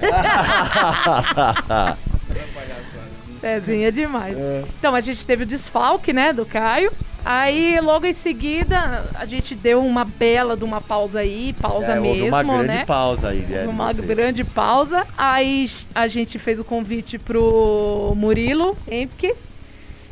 Cezinho 3.40 3.88
é 3.88 3.90
demais. 3.90 4.36
Então, 4.78 4.94
a 4.94 5.00
gente 5.00 5.26
teve 5.26 5.44
o 5.44 5.46
desfalque, 5.46 6.12
né, 6.12 6.32
do 6.32 6.44
Caio. 6.44 6.92
Aí, 7.24 7.78
logo 7.80 8.06
em 8.06 8.12
seguida, 8.12 9.04
a 9.14 9.26
gente 9.26 9.54
deu 9.54 9.84
uma 9.84 10.04
bela 10.04 10.56
de 10.56 10.64
uma 10.64 10.80
pausa 10.80 11.20
aí, 11.20 11.52
pausa 11.60 11.92
É, 11.92 12.00
mesmo, 12.00 12.28
uma 12.28 12.42
grande 12.42 12.66
né? 12.68 12.84
pausa 12.86 13.28
aí, 13.28 13.40
né? 13.40 13.62
de 13.62 13.68
uma 13.68 13.92
vocês. 13.92 14.06
grande 14.06 14.44
pausa. 14.44 15.06
Aí 15.16 15.68
a 15.94 16.08
gente 16.08 16.38
fez 16.38 16.58
o 16.58 16.64
convite 16.64 17.18
pro 17.18 18.12
Murilo 18.16 18.76
Empke, 18.90 19.34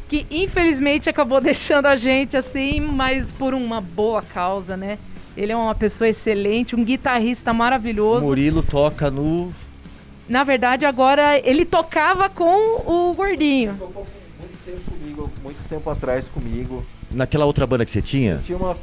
que 0.09 0.27
infelizmente 0.31 1.09
acabou 1.09 1.41
deixando 1.43 1.87
a 1.87 1.97
gente 1.97 2.37
assim, 2.37 2.81
mas 2.81 3.33
por 3.33 3.55
uma 3.55 3.81
boa 3.81 4.21
causa, 4.23 4.77
né? 4.77 4.99
Ele 5.37 5.53
é 5.53 5.57
uma 5.57 5.75
pessoa 5.75 6.09
excelente, 6.09 6.75
um 6.77 6.85
guitarrista 6.85 7.51
O 7.51 7.55
maravilhoso. 7.55 8.27
Murilo 8.27 8.63
toca 8.63 9.11
no. 9.11 9.53
Na 10.29 10.43
verdade, 10.45 10.85
agora 10.85 11.39
ele 11.39 11.65
tocava 11.65 12.29
com 12.29 12.83
o 13.11 13.15
gordinho. 13.15 13.77
Tocou 13.79 14.05
muito 14.41 14.65
tempo 14.65 14.91
comigo, 14.91 15.31
muito 15.43 15.69
tempo 15.69 15.89
atrás 15.91 16.27
comigo. 16.29 16.85
Naquela 17.11 17.45
outra 17.45 17.67
banda 17.67 17.85
que 17.85 17.91
você 17.91 18.03
tinha? 18.03 18.41
Tinha 18.45 18.59
uma. 18.59 18.77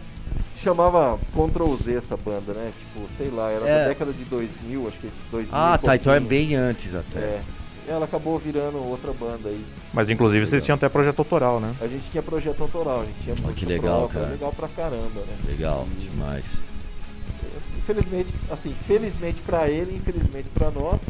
Chamava 0.62 1.20
Ctrl 1.34 1.76
Z 1.76 1.94
essa 1.94 2.16
banda, 2.16 2.54
né? 2.54 2.72
Tipo, 2.78 3.12
sei 3.14 3.30
lá, 3.30 3.52
era 3.52 3.68
É. 3.68 3.82
da 3.84 3.88
década 3.90 4.14
de 4.14 4.24
2000, 4.24 4.88
acho 4.88 4.98
que 5.00 5.10
2000. 5.30 5.50
Ah, 5.54 5.78
e 5.82 5.86
tá. 5.86 5.96
Então 5.96 6.14
é 6.14 6.20
bem 6.22 6.56
antes 6.56 6.96
até. 6.96 7.20
É. 7.20 7.42
Ela 7.86 8.06
acabou 8.06 8.40
virando 8.40 8.78
outra 8.78 9.12
banda 9.12 9.50
aí. 9.50 9.62
Mas 9.94 10.10
inclusive 10.10 10.46
vocês 10.46 10.64
tinham 10.64 10.76
até 10.76 10.88
projeto 10.88 11.20
autoral, 11.20 11.60
né? 11.60 11.76
A 11.82 11.88
gente 11.88 12.10
tinha 12.10 12.24
projeto 12.24 12.62
autoral, 12.62 13.02
a 13.02 13.06
gente 13.06 13.18
tinha 13.26 13.36
música 13.36 13.54
que 13.54 13.66
legal, 13.66 14.00
própria, 14.00 14.22
cara. 14.22 14.32
legal 14.32 14.54
pra 14.54 14.68
caramba, 14.70 15.20
né? 15.28 15.38
Legal, 15.46 15.86
demais. 16.00 16.46
Infelizmente, 17.78 18.30
assim, 18.50 18.74
felizmente 18.88 19.42
pra 19.42 19.70
ele, 19.70 19.98
infelizmente 19.98 20.48
pra 20.54 20.72
nós, 20.72 21.02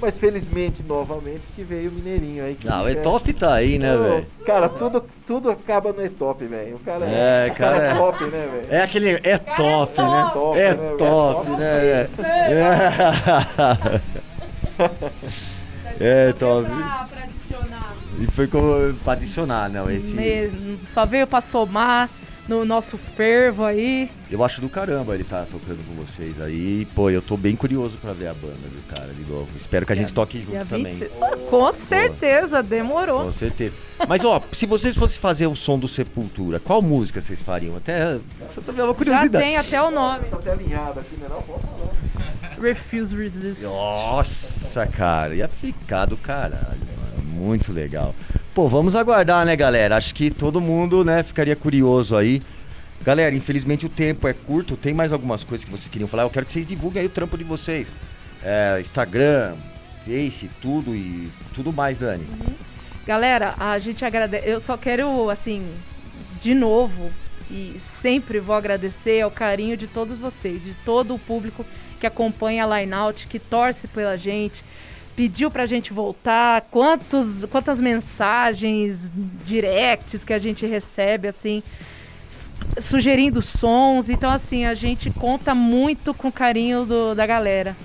mas 0.00 0.16
felizmente 0.16 0.82
novamente 0.82 1.40
porque 1.46 1.62
veio 1.62 1.90
o 1.90 1.92
Mineirinho 1.92 2.44
aí. 2.44 2.54
Que 2.54 2.66
Não, 2.66 2.82
o 2.82 2.86
bicho 2.86 2.96
é- 2.96 3.00
Etop 3.00 3.32
tá 3.34 3.54
aí, 3.54 3.78
né, 3.78 3.96
velho? 3.96 4.26
Cara, 4.46 4.68
tudo, 4.68 5.04
tudo 5.26 5.50
acaba 5.50 5.92
no 5.92 6.04
E-Top, 6.04 6.44
velho. 6.46 6.76
O 6.76 6.78
cara 6.80 7.04
É, 7.06 7.48
é, 7.48 7.52
o 7.52 7.54
cara 7.54 7.76
é 7.76 7.90
é- 7.90 7.94
top, 7.94 8.24
né, 8.24 8.48
velho? 8.52 8.66
É 8.70 8.82
aquele. 8.82 9.20
É 9.22 9.38
top, 9.38 10.00
né? 10.00 10.30
top, 10.32 10.58
É 10.58 10.68
né, 10.70 10.74
velho? 10.74 10.96
top, 10.96 11.46
Top. 11.46 11.60
né? 11.60 12.08
É, 16.00 16.28
é 16.28 16.32
top. 16.32 16.66
Pra, 16.66 17.08
pra 17.10 17.22
adicionar. 17.24 17.94
E 18.18 18.26
foi 18.28 18.46
como 18.46 18.94
pra 19.04 19.12
adicionar, 19.14 19.68
não. 19.68 19.90
Esse. 19.90 20.14
Me- 20.14 20.78
Só 20.86 21.04
veio 21.04 21.26
pra 21.26 21.40
somar 21.40 22.08
no 22.50 22.64
nosso 22.64 22.98
fervo 22.98 23.64
aí. 23.64 24.10
Eu 24.28 24.42
acho 24.42 24.60
do 24.60 24.68
caramba 24.68 25.14
ele 25.14 25.22
tá 25.22 25.46
tocando 25.48 25.86
com 25.86 25.94
vocês 25.94 26.40
aí. 26.40 26.84
Pô, 26.96 27.08
eu 27.08 27.22
tô 27.22 27.36
bem 27.36 27.54
curioso 27.54 27.96
pra 27.98 28.12
ver 28.12 28.26
a 28.26 28.34
banda, 28.34 28.56
viu, 28.68 28.82
cara, 28.88 29.06
de 29.14 29.22
novo. 29.30 29.46
Espero 29.56 29.86
que 29.86 29.92
a 29.92 29.96
gente 29.96 30.12
toque 30.12 30.42
junto 30.42 30.66
também. 30.66 30.92
26. 30.92 31.12
Com 31.48 31.72
certeza, 31.72 32.60
demorou. 32.60 33.22
Com 33.22 33.32
certeza. 33.32 33.76
Mas, 34.08 34.24
ó, 34.24 34.42
se 34.52 34.66
vocês 34.66 34.96
fossem 34.96 35.20
fazer 35.20 35.46
o 35.46 35.54
som 35.54 35.78
do 35.78 35.86
Sepultura, 35.86 36.58
qual 36.58 36.82
música 36.82 37.20
vocês 37.20 37.40
fariam? 37.40 37.76
Até. 37.76 38.18
Isso 38.44 38.60
também 38.62 38.80
é 38.80 38.84
uma 38.84 38.92
Já 38.92 38.98
curiosidade. 38.98 39.44
tem 39.44 39.56
até 39.56 39.80
o 39.80 39.90
nome. 39.92 40.24
Tá 40.24 40.36
até 40.36 40.50
alinhado 40.50 40.98
aqui, 40.98 41.16
né? 41.20 41.28
Não. 41.30 42.60
Refuse 42.60 43.16
Resist. 43.16 43.62
Nossa, 43.62 44.86
cara, 44.88 45.36
ia 45.36 45.46
ficar 45.46 46.06
do 46.06 46.16
caralho, 46.16 46.80
mano. 46.98 47.24
Muito 47.32 47.72
legal. 47.72 48.12
Pô, 48.52 48.66
vamos 48.66 48.96
aguardar, 48.96 49.46
né, 49.46 49.54
galera? 49.54 49.96
Acho 49.96 50.12
que 50.12 50.28
todo 50.28 50.60
mundo, 50.60 51.04
né, 51.04 51.22
ficaria 51.22 51.54
curioso 51.54 52.16
aí. 52.16 52.42
Galera, 53.02 53.34
infelizmente 53.34 53.86
o 53.86 53.88
tempo 53.88 54.26
é 54.26 54.32
curto. 54.32 54.76
Tem 54.76 54.92
mais 54.92 55.12
algumas 55.12 55.44
coisas 55.44 55.64
que 55.64 55.70
vocês 55.70 55.88
queriam 55.88 56.08
falar? 56.08 56.24
Eu 56.24 56.30
quero 56.30 56.44
que 56.44 56.52
vocês 56.52 56.66
divulguem 56.66 57.02
aí 57.02 57.06
o 57.06 57.10
trampo 57.10 57.38
de 57.38 57.44
vocês. 57.44 57.94
É, 58.42 58.78
Instagram, 58.80 59.54
Face, 60.04 60.50
tudo 60.60 60.96
e 60.96 61.30
tudo 61.54 61.72
mais, 61.72 61.98
Dani. 61.98 62.26
Galera, 63.06 63.54
a 63.56 63.78
gente 63.78 64.04
agradece. 64.04 64.48
Eu 64.48 64.58
só 64.58 64.76
quero, 64.76 65.30
assim, 65.30 65.72
de 66.40 66.52
novo, 66.52 67.10
e 67.48 67.76
sempre 67.78 68.40
vou 68.40 68.56
agradecer 68.56 69.20
ao 69.20 69.30
carinho 69.30 69.76
de 69.76 69.86
todos 69.86 70.18
vocês, 70.18 70.62
de 70.62 70.74
todo 70.74 71.14
o 71.14 71.18
público 71.18 71.64
que 72.00 72.06
acompanha 72.06 72.64
a 72.64 72.80
Line 72.80 72.94
Out, 72.94 73.28
que 73.28 73.38
torce 73.38 73.86
pela 73.86 74.16
gente, 74.16 74.64
pediu 75.20 75.50
pra 75.50 75.66
gente 75.66 75.92
voltar, 75.92 76.62
quantos, 76.70 77.44
quantas 77.50 77.78
mensagens, 77.78 79.12
directs 79.44 80.24
que 80.24 80.32
a 80.32 80.38
gente 80.38 80.64
recebe, 80.64 81.28
assim. 81.28 81.62
sugerindo 82.78 83.42
sons. 83.42 84.08
Então, 84.08 84.30
assim, 84.30 84.64
a 84.64 84.72
gente 84.72 85.10
conta 85.10 85.54
muito 85.54 86.14
com 86.14 86.28
o 86.28 86.32
carinho 86.32 86.86
do, 86.86 87.14
da 87.14 87.26
galera. 87.26 87.76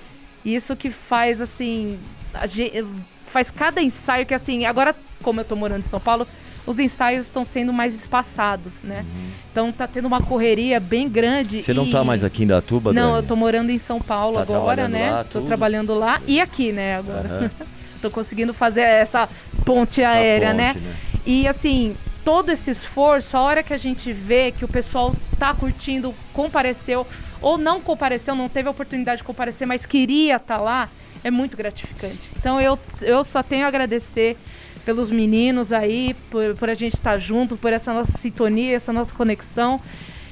Isso 0.46 0.78
que 0.78 0.90
faz, 0.90 1.42
assim, 1.42 2.00
gente, 2.48 2.86
faz 3.28 3.52
cada 3.52 3.82
ensaio 3.82 4.26
que, 4.26 4.34
assim, 4.34 4.64
agora, 4.64 4.96
como 5.22 5.42
eu 5.42 5.46
tô 5.46 5.58
morando 5.58 5.82
em 5.82 5.90
São 5.90 6.00
Paulo, 6.00 6.26
os 6.66 6.80
ensaios 6.80 7.28
estão 7.28 7.44
sendo 7.44 7.72
mais 7.72 7.96
espaçados, 7.96 8.84
né? 8.84 9.00
Uhum. 9.00 9.30
Então 9.52 9.72
tá 9.72 9.88
tendo 9.88 10.06
uma 10.06 10.22
correria 10.22 10.80
bem 10.80 11.08
grande. 11.08 11.62
Você 11.62 11.72
e... 11.72 11.76
não 11.76 11.90
tá 11.90 12.04
mais 12.04 12.24
aqui 12.24 12.44
em 12.44 12.48
Datuba, 12.48 12.92
Não, 12.92 13.12
Dani? 13.12 13.24
eu 13.24 13.28
tô 13.28 13.36
morando 13.36 13.70
em 13.70 13.78
São 13.78 14.02
Paulo 14.02 14.36
tá 14.36 14.42
agora, 14.42 14.88
né? 14.88 15.12
Lá, 15.12 15.24
tô 15.24 15.42
trabalhando 15.42 15.94
lá 15.94 16.22
e 16.28 16.42
aqui, 16.42 16.72
né, 16.72 16.98
agora. 16.98 17.44
Uhum. 17.44 17.66
tô 18.02 18.12
conseguindo 18.12 18.54
fazer 18.54 18.82
essa 18.82 19.30
ponte 19.64 20.02
essa 20.02 20.16
aérea, 20.16 20.50
ponte, 20.50 20.58
né? 20.58 20.74
né? 20.74 20.96
E 21.26 21.48
assim, 21.48 21.96
todo 22.24 22.52
esse 22.52 22.72
esforço, 22.72 23.38
a 23.38 23.42
hora 23.42 23.64
que 23.64 23.74
a 23.74 23.78
gente 23.78 24.12
vê 24.12 24.52
que 24.52 24.66
o 24.66 24.68
pessoal 24.68 25.14
tá 25.38 25.54
curtindo, 25.54 26.14
compareceu 26.34 27.06
ou 27.42 27.58
não 27.58 27.80
compareceu, 27.80 28.36
não 28.36 28.50
teve 28.50 28.68
a 28.68 28.72
oportunidade 28.72 29.20
de 29.20 29.24
comparecer, 29.24 29.68
mas 29.68 29.86
queria 29.86 30.38
estar 30.38 30.58
tá 30.58 30.62
lá, 30.62 30.90
é 31.24 31.30
muito 31.30 31.56
gratificante. 31.56 32.30
Então 32.36 32.60
eu, 32.60 32.78
eu 33.02 33.24
só 33.24 33.44
tenho 33.44 33.66
a 33.66 33.68
agradecer 33.68 34.38
pelos 34.86 35.10
meninos 35.10 35.74
aí, 35.74 36.16
por, 36.30 36.56
por 36.56 36.70
a 36.70 36.74
gente 36.74 36.94
estar 36.94 37.14
tá 37.14 37.20
junto, 37.20 37.58
por 37.58 37.74
essa 37.74 37.94
nossa 37.94 38.18
sintonia, 38.18 38.76
essa 38.76 38.94
nossa 38.94 39.14
conexão. 39.14 39.82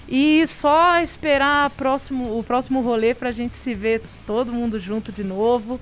E 0.07 0.45
só 0.45 1.01
esperar 1.01 1.69
próximo, 1.71 2.37
o 2.37 2.43
próximo 2.43 2.81
rolê 2.81 3.15
para 3.15 3.29
a 3.29 3.31
gente 3.31 3.57
se 3.57 3.73
ver 3.73 4.01
todo 4.27 4.53
mundo 4.53 4.79
junto 4.79 5.11
de 5.11 5.23
novo. 5.23 5.79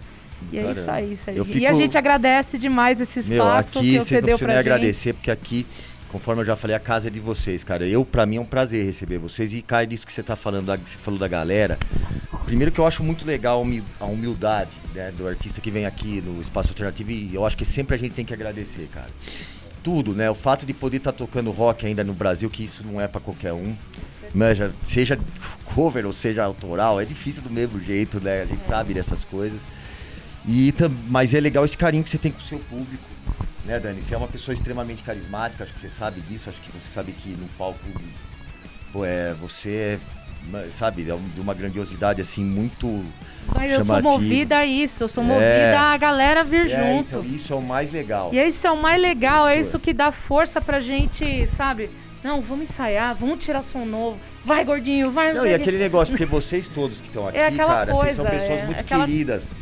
E 0.52 0.58
é 0.58 0.72
isso 0.72 0.90
aí. 0.90 1.18
Fico... 1.18 1.58
E 1.58 1.68
a 1.68 1.74
gente 1.74 1.98
agradece 1.98 2.58
demais 2.58 3.00
esse 3.02 3.20
espaço 3.20 3.80
Meu, 3.82 4.00
aqui 4.00 4.00
que 4.00 4.06
você 4.06 4.22
deu 4.22 4.38
pra 4.38 4.54
gente. 4.54 4.60
agradecer, 4.60 5.14
porque 5.14 5.30
aqui 5.30 5.66
conforme 6.12 6.41
eu 6.41 6.45
já 6.45 6.56
falei, 6.56 6.76
a 6.76 6.80
casa 6.80 7.08
é 7.08 7.10
de 7.10 7.19
vocês, 7.19 7.63
cara. 7.63 7.88
Eu, 7.88 8.04
para 8.04 8.26
mim, 8.26 8.36
é 8.36 8.41
um 8.41 8.45
prazer 8.45 8.86
receber 8.86 9.17
vocês. 9.17 9.54
E, 9.54 9.62
cara, 9.62 9.88
disso 9.88 10.06
que 10.06 10.12
você 10.12 10.21
tá 10.21 10.36
falando, 10.36 10.65
da, 10.65 10.76
você 10.76 10.97
falou 10.97 11.19
da 11.19 11.28
galera. 11.28 11.80
Primeiro 12.45 12.71
que 12.71 12.80
eu 12.80 12.86
acho 12.86 13.02
muito 13.02 13.26
legal 13.26 13.65
a 14.00 14.06
humildade 14.06 14.71
né, 14.93 15.12
do 15.15 15.26
artista 15.26 15.62
que 15.62 15.71
vem 15.71 15.86
aqui 15.86 16.21
no 16.21 16.41
Espaço 16.41 16.69
Alternativo. 16.69 17.12
E 17.12 17.34
eu 17.34 17.45
acho 17.45 17.56
que 17.56 17.63
sempre 17.63 17.95
a 17.95 17.97
gente 17.97 18.13
tem 18.13 18.26
que 18.26 18.34
agradecer, 18.34 18.89
cara. 18.93 19.08
Tudo, 19.82 20.13
né? 20.13 20.30
O 20.30 20.36
fato 20.36 20.65
de 20.65 20.74
poder 20.74 20.97
estar 20.97 21.13
tá 21.13 21.17
tocando 21.17 21.50
rock 21.50 21.86
ainda 21.86 22.04
no 22.04 22.13
Brasil, 22.13 22.50
que 22.50 22.65
isso 22.65 22.84
não 22.86 23.00
é 23.00 23.08
para 23.08 23.21
qualquer 23.21 23.54
um. 23.54 23.74
Manja, 24.34 24.71
seja 24.84 25.17
cover 25.74 26.06
ou 26.06 26.13
seja 26.13 26.43
autoral, 26.43 27.00
é 27.00 27.06
difícil 27.06 27.41
do 27.41 27.50
mesmo 27.50 27.80
jeito, 27.80 28.21
né? 28.21 28.41
A 28.41 28.45
gente 28.45 28.63
sabe 28.63 28.93
dessas 28.93 29.24
coisas. 29.24 29.62
E, 30.45 30.74
mas 31.08 31.34
é 31.34 31.39
legal 31.39 31.63
esse 31.63 31.78
carinho 31.78 32.04
que 32.04 32.10
você 32.10 32.17
tem 32.17 32.32
com 32.32 32.39
o 32.39 32.43
seu 32.43 32.60
público 32.60 33.04
né, 33.65 33.80
Dani? 33.80 34.02
Você 34.02 34.13
é 34.13 34.17
uma 34.17 34.28
pessoa 34.28 34.54
extremamente 34.54 35.04
carismática, 35.04 35.63
acho 35.63 35.74
que 35.74 35.80
você 35.80 35.89
sabe 35.89 36.21
disso, 36.21 36.50
acho 36.50 36.62
que 36.62 36.71
você 36.71 36.89
sabe 36.93 37.12
que 37.12 37.30
no 37.30 37.47
palco 37.58 37.80
é, 39.06 39.34
você 39.34 40.00
é, 40.54 40.69
sabe, 40.69 41.04
é 41.04 41.15
de 41.15 41.39
uma 41.39 41.54
grandiosidade 41.54 42.21
assim 42.21 42.43
muito 42.43 43.04
Mas 43.54 43.71
eu 43.71 43.86
sou 43.86 44.02
movida 44.02 44.58
a 44.58 44.65
isso, 44.65 45.04
eu 45.04 45.08
sou 45.08 45.24
movida 45.24 45.45
é, 45.45 45.76
a 45.76 45.97
galera 45.97 46.43
vir 46.43 46.69
é, 46.69 46.95
junto. 46.95 47.19
Então, 47.19 47.24
isso 47.24 47.54
é 47.54 47.56
o 47.56 47.62
mais 47.62 47.91
legal. 47.91 48.32
E 48.34 48.47
isso 48.47 48.65
é 48.65 48.71
o 48.71 48.78
mais 48.78 49.02
legal, 49.02 49.45
isso 49.45 49.50
é 49.50 49.60
isso 49.60 49.80
que 49.80 49.93
dá 49.93 50.12
força 50.12 50.60
pra 50.60 50.80
gente, 50.80 51.47
sabe? 51.47 51.89
Não, 52.24 52.41
vamos 52.41 52.69
ensaiar, 52.69 53.15
vamos 53.15 53.43
tirar 53.43 53.63
som 53.63 53.86
novo. 53.86 54.19
Vai, 54.45 54.63
gordinho, 54.63 55.12
vai. 55.12 55.34
Não, 55.34 55.45
e 55.45 55.54
aquele 55.54 55.78
negócio, 55.78 56.12
porque 56.12 56.26
vocês 56.26 56.67
todos 56.67 57.00
que 57.00 57.08
estão 57.08 57.28
é 57.30 57.47
aqui, 57.47 57.56
é 57.56 57.65
cara, 57.65 57.91
coisa, 57.91 58.02
vocês 58.02 58.15
são 58.15 58.26
pessoas 58.26 58.60
é, 58.60 58.65
muito 58.65 58.80
aquela... 58.80 59.06
queridas 59.06 59.54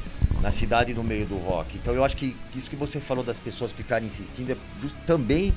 na 0.42 0.52
cidade 0.52 0.94
no 0.94 1.04
meio 1.04 1.26
do 1.26 1.38
rock. 1.38 1.78
Então 1.78 1.94
eu 1.94 2.04
acho 2.04 2.16
que 2.16 2.36
isso 2.56 2.70
que 2.70 2.76
você 2.76 3.00
falou 3.00 3.24
das 3.24 3.40
pessoas 3.40 3.72
ficarem 3.72 4.08
insistindo 4.08 4.52
é 4.52 4.58
também 5.06 5.54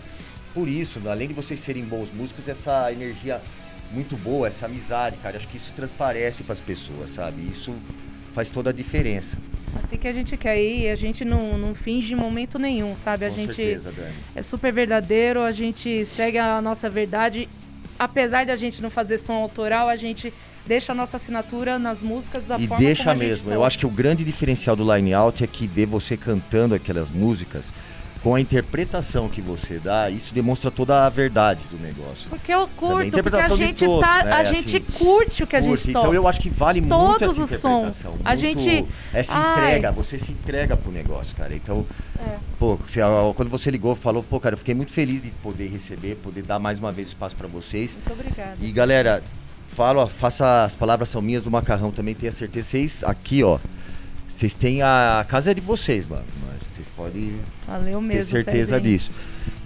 por 0.54 0.68
isso, 0.68 1.00
além 1.08 1.28
de 1.28 1.34
vocês 1.34 1.60
serem 1.60 1.84
bons 1.84 2.10
músicos, 2.10 2.46
essa 2.46 2.92
energia 2.92 3.40
muito 3.90 4.16
boa, 4.16 4.48
essa 4.48 4.66
amizade, 4.66 5.16
cara, 5.18 5.36
acho 5.36 5.48
que 5.48 5.56
isso 5.56 5.72
transparece 5.72 6.42
para 6.42 6.52
as 6.52 6.60
pessoas, 6.60 7.10
sabe? 7.10 7.42
Isso 7.42 7.74
faz 8.32 8.50
toda 8.50 8.70
a 8.70 8.72
diferença. 8.72 9.38
Assim 9.74 9.96
que 9.96 10.06
a 10.06 10.12
gente 10.12 10.36
quer 10.36 10.60
ir, 10.60 10.90
a 10.90 10.94
gente 10.94 11.24
não, 11.24 11.56
não 11.56 11.74
finge 11.74 12.14
momento 12.14 12.58
nenhum, 12.58 12.96
sabe? 12.96 13.24
A 13.24 13.30
Com 13.30 13.36
gente 13.36 13.54
certeza, 13.54 13.90
Dani. 13.92 14.14
é 14.34 14.42
super 14.42 14.72
verdadeiro, 14.72 15.40
a 15.42 15.50
gente 15.50 16.04
segue 16.04 16.38
a 16.38 16.60
nossa 16.60 16.90
verdade. 16.90 17.48
Apesar 17.98 18.44
de 18.44 18.50
a 18.50 18.56
gente 18.56 18.82
não 18.82 18.90
fazer 18.90 19.16
som 19.16 19.34
autoral, 19.34 19.88
a 19.88 19.96
gente 19.96 20.32
deixa 20.66 20.92
a 20.92 20.94
nossa 20.94 21.16
assinatura 21.16 21.78
nas 21.78 22.02
músicas 22.02 22.46
da 22.46 22.56
e 22.58 22.66
forma 22.66 22.84
deixa 22.84 23.04
como 23.04 23.18
mesmo. 23.18 23.50
Eu 23.50 23.64
acho 23.64 23.78
que 23.78 23.86
o 23.86 23.90
grande 23.90 24.24
diferencial 24.24 24.76
do 24.76 24.94
Line 24.94 25.12
Out 25.14 25.42
é 25.42 25.46
que 25.46 25.66
ver 25.66 25.86
você 25.86 26.16
cantando 26.16 26.74
aquelas 26.74 27.10
músicas 27.10 27.72
com 28.22 28.36
a 28.36 28.40
interpretação 28.40 29.28
que 29.28 29.42
você 29.42 29.80
dá, 29.80 30.08
isso 30.08 30.32
demonstra 30.32 30.70
toda 30.70 31.04
a 31.04 31.08
verdade 31.08 31.60
do 31.70 31.76
negócio. 31.76 32.30
Porque 32.30 32.54
eu 32.54 32.68
curto, 32.68 33.10
porque 33.10 33.36
a 33.36 33.56
gente 33.56 33.84
todos, 33.84 34.00
tá, 34.00 34.22
né? 34.22 34.32
a 34.32 34.44
gente 34.44 34.76
assim, 34.76 34.86
curte 34.92 35.42
o 35.42 35.46
que 35.46 35.56
a 35.56 35.60
gente 35.60 35.92
toca. 35.92 35.98
Então 35.98 36.14
eu 36.14 36.28
acho 36.28 36.40
que 36.40 36.48
vale 36.48 36.80
Todos 36.80 37.08
muito 37.08 37.24
essa 37.24 37.42
os 37.42 37.60
sons. 37.60 38.04
Muito, 38.04 38.20
a 38.24 38.36
gente 38.36 38.86
essa 39.12 39.36
entrega, 39.36 39.88
Ai. 39.88 39.94
você 39.94 40.18
se 40.20 40.30
entrega 40.30 40.76
pro 40.76 40.92
negócio, 40.92 41.34
cara. 41.34 41.52
Então, 41.52 41.84
é. 42.20 42.36
pô, 42.60 42.76
você, 42.76 43.00
quando 43.34 43.48
você 43.48 43.70
ligou, 43.72 43.96
falou, 43.96 44.22
pô, 44.22 44.38
cara, 44.38 44.54
eu 44.54 44.58
fiquei 44.58 44.74
muito 44.74 44.92
feliz 44.92 45.20
de 45.20 45.30
poder 45.30 45.66
receber, 45.66 46.14
poder 46.16 46.42
dar 46.42 46.60
mais 46.60 46.78
uma 46.78 46.92
vez 46.92 47.08
espaço 47.08 47.34
para 47.34 47.48
vocês. 47.48 47.96
Muito 47.96 48.12
obrigada. 48.12 48.56
E 48.60 48.70
galera, 48.70 49.20
falo, 49.72 50.06
faça 50.06 50.64
as 50.64 50.74
palavras 50.74 51.08
são 51.08 51.22
minhas 51.22 51.44
do 51.44 51.50
macarrão 51.50 51.90
também, 51.90 52.14
tenha 52.14 52.32
certeza. 52.32 52.68
Vocês 52.68 53.04
aqui, 53.04 53.42
ó. 53.42 53.58
Vocês 54.28 54.54
têm 54.54 54.82
a, 54.82 55.20
a 55.20 55.24
casa 55.24 55.50
é 55.50 55.54
de 55.54 55.60
vocês, 55.60 56.06
mano. 56.06 56.24
Vocês 56.68 56.88
podem 56.96 57.38
Valeu 57.66 58.00
mesmo, 58.00 58.32
ter 58.32 58.44
certeza 58.44 58.76
Serginho. 58.76 58.98
disso. 58.98 59.10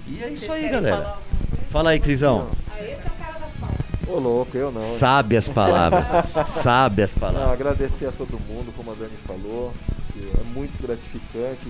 E 0.09 0.23
é 0.23 0.29
isso 0.31 0.51
aí, 0.51 0.69
galera. 0.69 0.97
Falar? 0.97 1.23
Fala 1.71 1.91
aí, 1.91 2.01
Crisão. 2.01 2.49
Ah, 2.71 2.81
esse 2.83 2.91
é 2.93 2.95
o 2.95 3.25
cara 3.25 3.39
das 3.39 3.53
palavras. 3.55 3.87
Ô 4.09 4.19
louco, 4.19 4.57
eu 4.57 4.73
não. 4.73 4.83
Sabe 4.83 5.37
as 5.37 5.49
palavras. 5.49 6.05
Sabe 6.51 7.03
as 7.03 7.15
palavras. 7.15 7.45
Não, 7.45 7.53
agradecer 7.53 8.07
a 8.07 8.13
todo 8.13 8.39
mundo, 8.41 8.73
como 8.77 8.91
a 8.91 8.95
Dani 8.95 9.17
falou. 9.27 9.73
é 10.17 10.43
muito 10.55 10.81
gratificante. 10.81 11.67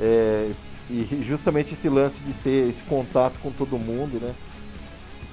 É, 0.00 0.50
e 0.88 1.22
justamente 1.22 1.74
esse 1.74 1.88
lance 1.88 2.22
de 2.22 2.32
ter 2.34 2.68
esse 2.68 2.82
contato 2.84 3.38
com 3.40 3.50
todo 3.50 3.78
mundo, 3.78 4.20
né? 4.20 4.32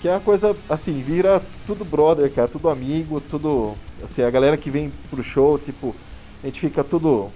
Que 0.03 0.09
é 0.09 0.11
uma 0.11 0.19
coisa, 0.19 0.53
assim, 0.67 1.01
vira 1.01 1.41
tudo 1.65 1.85
brother, 1.85 2.29
cara, 2.29 2.49
tudo 2.49 2.67
amigo, 2.67 3.21
tudo. 3.21 3.73
Assim, 4.03 4.21
a 4.21 4.29
galera 4.29 4.57
que 4.57 4.69
vem 4.69 4.91
pro 5.09 5.23
show, 5.23 5.57
tipo, 5.57 5.95
a 6.43 6.45
gente 6.45 6.59
fica 6.59 6.83
tudo 6.83 7.31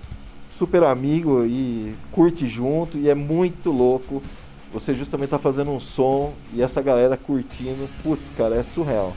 super 0.51 0.83
amigo 0.83 1.45
e 1.45 1.95
curte 2.11 2.45
junto 2.45 2.97
e 2.97 3.09
é 3.09 3.15
muito 3.15 3.71
louco. 3.71 4.21
Você 4.73 4.93
justamente 4.93 5.29
tá 5.29 5.39
fazendo 5.39 5.71
um 5.71 5.79
som 5.79 6.33
e 6.53 6.61
essa 6.61 6.81
galera 6.81 7.15
curtindo, 7.15 7.87
putz, 8.03 8.33
cara, 8.35 8.55
é 8.57 8.63
surreal. 8.63 9.13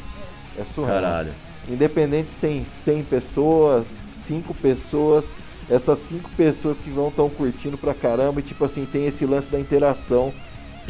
É 0.56 0.64
surreal. 0.64 1.00
Caralho. 1.02 1.32
Independente 1.68 2.30
se 2.30 2.38
tem 2.38 2.64
100 2.64 3.02
pessoas, 3.02 3.88
5 3.88 4.54
pessoas, 4.54 5.34
essas 5.68 5.98
5 5.98 6.30
pessoas 6.36 6.78
que 6.78 6.88
vão 6.88 7.10
tão 7.10 7.28
curtindo 7.28 7.76
pra 7.76 7.94
caramba 7.94 8.38
e 8.38 8.44
tipo 8.44 8.64
assim, 8.64 8.86
tem 8.86 9.08
esse 9.08 9.26
lance 9.26 9.50
da 9.50 9.58
interação 9.58 10.32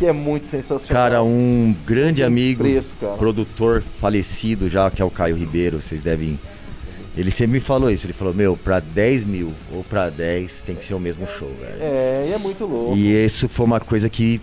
que 0.00 0.06
é 0.06 0.12
muito 0.12 0.46
sensacional. 0.46 1.02
Cara, 1.02 1.22
um 1.22 1.76
grande 1.86 2.24
amigo, 2.24 2.62
preço, 2.62 2.94
produtor 3.18 3.82
falecido 4.00 4.66
já, 4.66 4.90
que 4.90 5.02
é 5.02 5.04
o 5.04 5.10
Caio 5.10 5.36
Ribeiro, 5.36 5.82
vocês 5.82 6.02
devem. 6.02 6.40
Ele 7.14 7.30
sempre 7.30 7.54
me 7.54 7.60
falou 7.60 7.90
isso, 7.90 8.06
ele 8.06 8.14
falou, 8.14 8.32
meu, 8.32 8.56
pra 8.56 8.80
10 8.80 9.24
mil 9.24 9.52
ou 9.70 9.84
pra 9.84 10.08
10 10.08 10.62
tem 10.62 10.74
que 10.74 10.86
ser 10.86 10.94
o 10.94 10.98
mesmo 10.98 11.26
show, 11.26 11.48
velho. 11.48 11.82
É, 11.82 12.28
e 12.30 12.32
é 12.32 12.38
muito 12.38 12.64
louco. 12.64 12.96
E 12.96 13.12
isso 13.12 13.46
foi 13.46 13.66
uma 13.66 13.78
coisa 13.78 14.08
que 14.08 14.40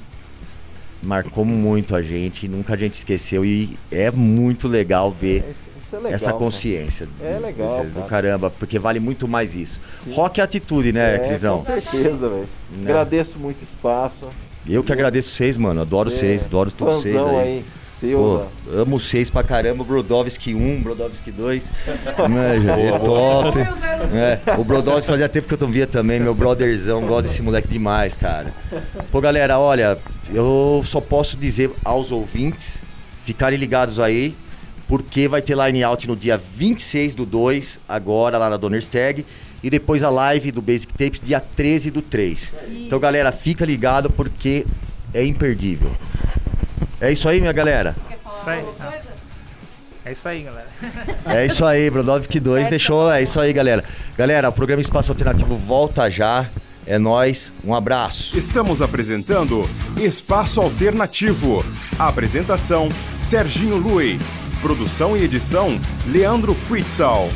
marcou 1.02 1.44
muito 1.44 1.96
a 1.96 2.04
gente, 2.04 2.48
nunca 2.48 2.76
a 2.76 2.78
gente 2.78 2.94
esqueceu 2.94 3.44
e 3.44 3.80
é 3.90 4.12
muito 4.12 4.68
legal 4.68 5.12
ver 5.12 5.44
é, 5.92 5.96
é 5.96 5.98
legal, 5.98 6.14
essa 6.14 6.34
consciência. 6.34 7.08
Cara. 7.18 7.32
É 7.32 7.40
legal. 7.40 7.84
Do 7.86 8.04
caramba, 8.04 8.52
porque 8.52 8.78
vale 8.78 9.00
muito 9.00 9.28
mais 9.28 9.56
isso. 9.56 9.82
Sim. 10.04 10.14
Rock 10.14 10.40
é 10.40 10.44
atitude, 10.44 10.94
né, 10.94 11.16
é, 11.16 11.18
Crisão? 11.18 11.58
Com 11.58 11.66
certeza, 11.66 12.30
velho. 12.30 12.50
Né? 12.74 12.84
Agradeço 12.84 13.40
muito 13.40 13.64
espaço. 13.64 14.28
Eu 14.70 14.84
que 14.84 14.92
agradeço 14.92 15.30
vocês, 15.30 15.58
mano. 15.58 15.82
Adoro 15.82 16.10
é, 16.10 16.12
vocês, 16.12 16.46
adoro 16.46 16.72
todos 16.72 16.96
vocês 16.96 17.16
aí. 17.16 17.36
aí. 17.36 17.66
Pô, 18.14 18.44
amo 18.72 19.00
vocês 19.00 19.30
pra 19.30 19.44
caramba. 19.44 19.84
Brodowski 19.84 20.54
1, 20.54 20.82
Brodowski 20.82 21.32
2. 21.32 21.72
né, 22.30 22.88
é 22.88 23.00
top. 23.00 23.58
É, 23.58 24.60
o 24.60 24.64
Brodowski 24.64 25.10
fazia 25.10 25.28
tempo 25.28 25.48
que 25.48 25.54
eu 25.54 25.58
não 25.60 25.72
via 25.72 25.88
também, 25.88 26.20
meu 26.20 26.36
brotherzão. 26.36 27.02
Gosto 27.08 27.24
desse 27.24 27.42
moleque 27.42 27.68
demais, 27.68 28.16
cara. 28.16 28.54
Pô, 29.12 29.20
galera, 29.20 29.58
olha, 29.58 29.98
eu 30.32 30.82
só 30.84 31.02
posso 31.02 31.38
dizer 31.38 31.72
aos 31.84 32.12
ouvintes 32.12 32.82
ficarem 33.24 33.58
ligados 33.58 34.00
aí, 34.00 34.36
porque 34.88 35.28
vai 35.28 35.42
ter 35.42 35.58
line 35.58 35.84
out 35.84 36.08
no 36.08 36.16
dia 36.16 36.38
26 36.38 37.16
do 37.16 37.26
2, 37.26 37.80
agora 37.90 38.38
lá 38.38 38.50
na 38.50 38.58
Donnerstag 38.58 39.26
e 39.64 39.70
depois 39.70 40.04
a 40.04 40.10
live 40.10 40.52
do 40.52 40.62
Basic 40.62 40.94
Tapes 40.94 41.22
dia 41.22 41.40
13 41.40 41.92
do 41.92 42.02
3. 42.02 42.54
Então, 42.86 43.00
galera, 43.00 43.32
fica 43.32 43.66
ligado 43.66 44.10
porque 44.10 44.66
é 45.14 45.26
imperdível. 45.26 45.92
É 47.00 47.12
isso 47.12 47.28
aí, 47.28 47.40
minha 47.40 47.54
galera. 47.54 47.96
Isso 48.34 48.50
aí. 48.50 48.64
É 50.06 50.12
isso 50.12 50.30
aí, 50.30 50.44
galera. 50.44 50.68
É 51.26 51.46
isso 51.46 51.66
aí, 51.66 51.90
Brodovik 51.90 52.40
2 52.40 52.70
deixou. 52.70 53.12
É 53.12 53.22
isso 53.22 53.40
aí, 53.40 53.52
galera. 53.52 53.84
Galera, 54.18 54.50
o 54.50 54.54
programa 54.54 54.82
Espaço 54.82 55.12
Alternativo 55.12 55.56
volta 55.56 56.10
já. 56.10 56.50
É 56.86 56.98
nós, 56.98 57.52
um 57.66 57.76
abraço. 57.76 58.38
Estamos 58.38 58.82
apresentando 58.82 59.70
Espaço 59.98 60.62
Alternativo. 60.62 61.66
Apresentação 62.00 62.88
Serginho 63.30 63.76
Lui. 63.76 64.18
Produção 64.62 65.18
e 65.18 65.24
edição, 65.24 65.78
Leandro 66.08 66.56
Quitzal. 66.70 67.28